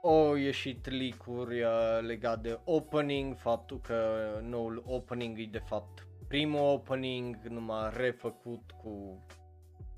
[0.03, 1.71] au ieșit leak-uri uh,
[2.01, 3.97] legat de opening, faptul că
[4.43, 9.25] noul opening e de fapt primul opening, numai refăcut cu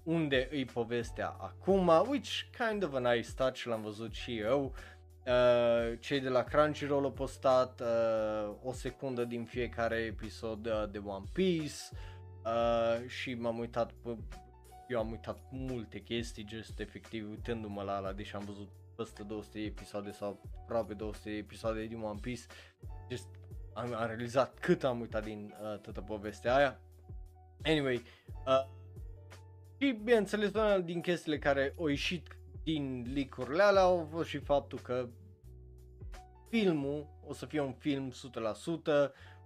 [0.02, 4.74] unde îi povestea acum, which kind of a nice touch, l-am văzut și eu.
[5.26, 10.98] Uh, cei de la Crunchyroll au postat uh, o secundă din fiecare episod uh, de
[11.04, 11.74] One Piece
[12.46, 14.16] uh, și m-am uitat pe,
[14.88, 19.58] eu am uitat multe chestii, just efectiv uitându-mă la ala, deși am văzut peste 200
[19.58, 22.42] de episoade sau aproape 200 de episoade din One Piece,
[23.10, 23.28] just
[23.74, 26.80] am, am realizat cât am uitat din uh, toată povestea aia.
[27.64, 28.02] Anyway,
[28.46, 28.66] uh,
[29.78, 34.78] și bineînțeles, una din chestiile care au ieșit din leak-urile alea au fost și faptul
[34.78, 35.08] că
[36.48, 38.14] filmul o să fie un film 100%,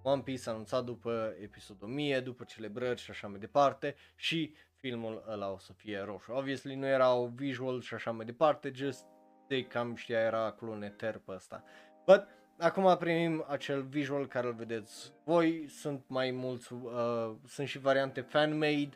[0.02, 5.24] One Piece a anunțat după episodul 1000, după celebrări și așa mai departe și filmul
[5.28, 6.32] ăla o să fie roșu.
[6.32, 9.04] Obviously nu erau visual și așa mai departe, just
[9.48, 11.64] de cam știa era acolo un eter pe ăsta.
[12.06, 12.26] But
[12.58, 18.20] acum primim acel visual care îl vedeți voi, sunt mai mulți, uh, sunt și variante
[18.20, 18.90] fan-made,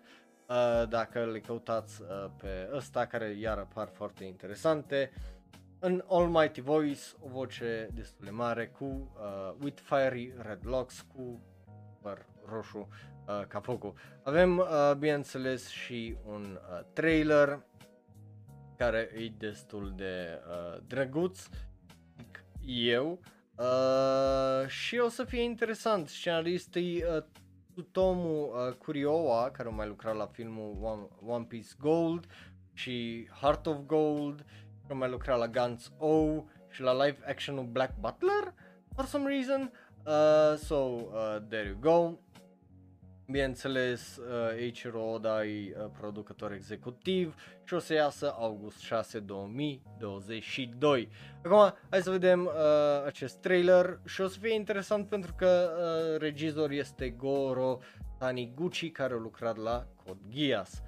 [0.49, 5.11] uh, dacă le căutați uh, pe ăsta, care iar apar foarte interesante.
[5.79, 11.41] În Almighty Voice, o voce destul de mare cu uh, With Fiery Red Locks, cu
[12.03, 12.89] păr roșu
[13.27, 13.95] uh, ca focul.
[14.23, 17.63] Avem, uh, bineînțeles, și un uh, trailer
[18.77, 21.49] care e destul de uh, drăguț,
[22.17, 23.21] zic eu,
[23.57, 26.09] uh, și o să fie interesant.
[26.09, 27.23] Scenarist e uh,
[27.71, 32.27] Tsutomu uh, Kurioa, care a mai lucrat la filmul One, One Piece Gold
[32.73, 37.65] și Heart of Gold, care a mai lucrat la Guns O și la live action-ul
[37.65, 38.55] Black Butler,
[38.95, 39.73] for some reason.
[40.07, 42.19] Uh, so, uh, there you go.
[43.27, 47.35] Bineînțeles, uh, Eiichiro Oda e uh, producător executiv
[47.65, 51.09] și o să iasă august 6 2022.
[51.45, 52.53] Acum, hai să vedem uh,
[53.07, 57.79] acest trailer și o să fie interesant pentru că uh, regizor este Goro
[58.19, 60.83] Taniguchi care a lucrat la Code Geass.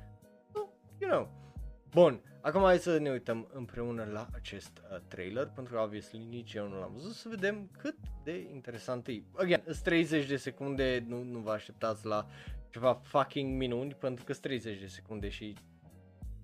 [0.52, 0.68] So,
[0.98, 1.45] you know.
[1.90, 6.54] Bun, Acum hai să ne uităm împreună la acest uh, trailer, pentru că obviously nici
[6.54, 9.22] eu nu l-am văzut, să vedem cât de interesant e.
[9.36, 12.26] Again, sunt 30 de secunde, nu, nu vă așteptați la
[12.70, 15.54] ceva fucking minuni, pentru că sunt 30 de secunde și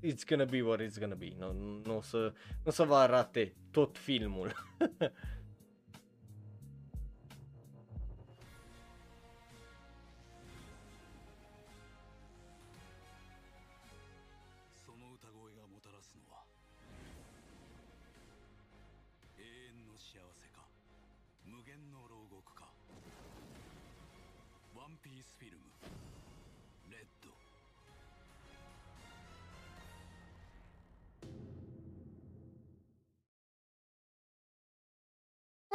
[0.06, 1.32] it's gonna be what it's gonna be.
[1.39, 4.52] Nu, nu, nu, o să, nu o să vă arate tot filmul.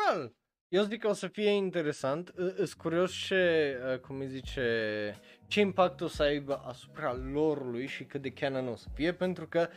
[0.07, 0.35] Well,
[0.67, 2.27] eu zic că o să fie interesant.
[2.35, 5.15] Îs curios ce, uh, cum îi zice,
[5.47, 9.47] ce impact o să aibă asupra lorului și cât de canon o să fie, pentru
[9.47, 9.69] că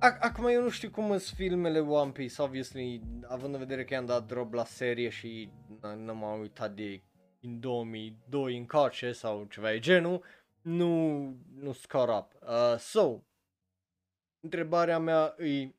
[0.00, 3.94] Ac- Acum eu nu știu cum sunt filmele One Piece, obviously, având în vedere că
[3.94, 7.02] i-am dat drop la serie și n- nu m-am uitat de
[7.40, 10.24] în 2002 încoace sau ceva de genul,
[10.62, 11.18] nu,
[11.54, 12.32] nu score up.
[12.42, 13.22] Uh, so,
[14.40, 15.74] întrebarea mea e,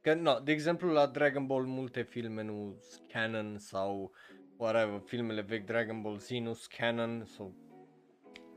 [0.00, 4.12] Că, no, de exemplu, la Dragon Ball multe filme nu sunt canon sau
[4.56, 7.50] whatever, filmele vechi Dragon Ball Z nu sunt canon, so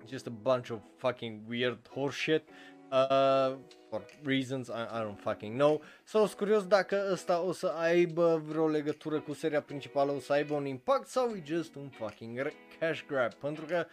[0.08, 2.44] just a bunch of fucking weird horseshit
[2.92, 3.58] uh,
[3.90, 5.82] for reasons I, I don't fucking know.
[6.04, 10.34] So, sunt curios dacă ăsta o să aibă vreo legătură cu seria principală, o să
[10.34, 13.86] aibă un impact sau e just un fucking re- cash grab, pentru că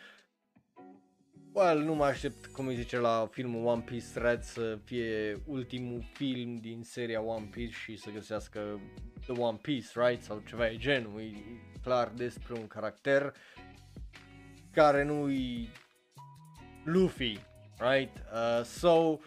[1.52, 6.04] Well, nu mă aștept, cum îi zice la filmul One Piece Thread să fie ultimul
[6.12, 8.80] film din seria One Piece și să găsească
[9.20, 10.22] The One Piece, right?
[10.22, 11.20] Sau ceva de genul.
[11.20, 11.32] E
[11.82, 13.34] clar despre un caracter
[14.72, 15.68] care nu e
[16.84, 17.38] Luffy,
[17.78, 18.16] right?
[18.32, 19.18] Uh, so,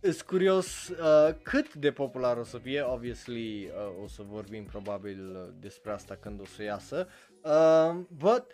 [0.00, 5.36] Sunt curios uh, cât de popular o să fie, obviously uh, o să vorbim probabil
[5.36, 7.08] uh, despre asta când o să iasă,
[7.42, 8.46] uh, but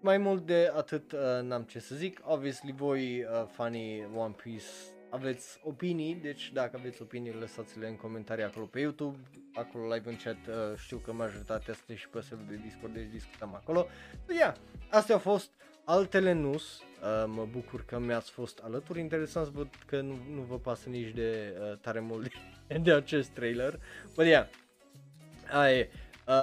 [0.00, 4.66] mai mult de atât uh, n-am ce să zic, obviously voi uh, fanii One Piece
[5.10, 9.18] aveți opinii, deci dacă aveți opinii lăsați-le în comentarii acolo pe YouTube,
[9.54, 13.10] acolo live în chat, uh, știu că majoritatea sunteți și pe serverul de Discord, deci
[13.10, 13.86] discutăm acolo.
[14.26, 14.54] So, yeah,
[14.90, 15.50] astea au fost
[15.84, 20.40] altele nus, uh, mă bucur că mi-ați fost alături, interesant să văd că nu, nu
[20.40, 22.32] vă pasă nici de uh, tare mult
[22.66, 23.80] de, de acest trailer,
[24.14, 24.46] but yeah,
[25.50, 25.90] aia e.
[26.26, 26.34] Uh,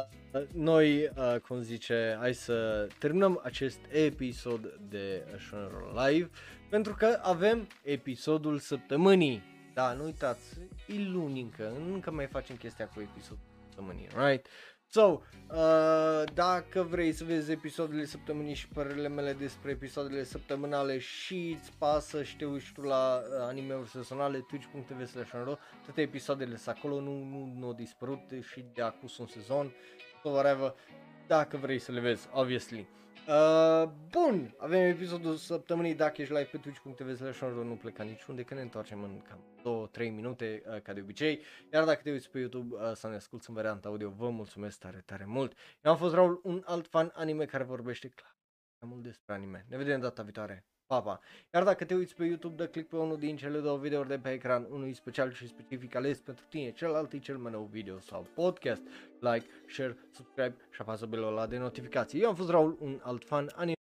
[0.53, 5.70] noi, uh, cum zice, hai să terminăm acest episod de Shonen
[6.06, 6.30] Live
[6.70, 9.44] pentru că avem episodul săptămânii.
[9.74, 10.57] Da, nu uitați,
[10.88, 14.48] e luni încă, încă mai facem chestia cu episodul săptămânii, right?
[14.88, 21.57] So, uh, dacă vrei să vezi episoadele săptămânii și părerile mele despre episoadele săptămânale și
[21.60, 25.32] îți pasă și te uiți tu la uh, anime-uri sezonale, twitch.tv slash
[25.84, 28.22] toate episoadele sunt acolo, nu, nu, nu au dispărut
[28.52, 30.76] și de acum un sezon, so whatever,
[31.27, 32.88] dacă vrei să le vezi, obviously.
[33.27, 38.53] Uh, bun, avem episodul săptămânii, dacă ești live pe twitch.tv slash nu pleca niciunde, că
[38.53, 41.41] ne întoarcem în cam 2-3 minute, uh, ca de obicei,
[41.73, 44.80] iar dacă te uiți pe YouTube uh, să ne asculti în varianta audio, vă mulțumesc
[44.80, 45.57] tare, tare mult.
[45.81, 48.35] Eu am fost Raul, un alt fan anime care vorbește clar
[48.80, 49.65] mai mult despre anime.
[49.69, 50.65] Ne vedem data viitoare.
[50.88, 51.20] Pa, pa.
[51.53, 54.18] Iar dacă te uiți pe YouTube, dă click pe unul din cele două videouri de
[54.18, 57.99] pe ecran, unul special și specific ales pentru tine, celălalt e cel mai nou video
[57.99, 58.82] sau podcast.
[59.20, 62.22] Like, share, subscribe și apasă belul ăla de notificații.
[62.22, 63.74] Eu am fost Raul, un alt fan anime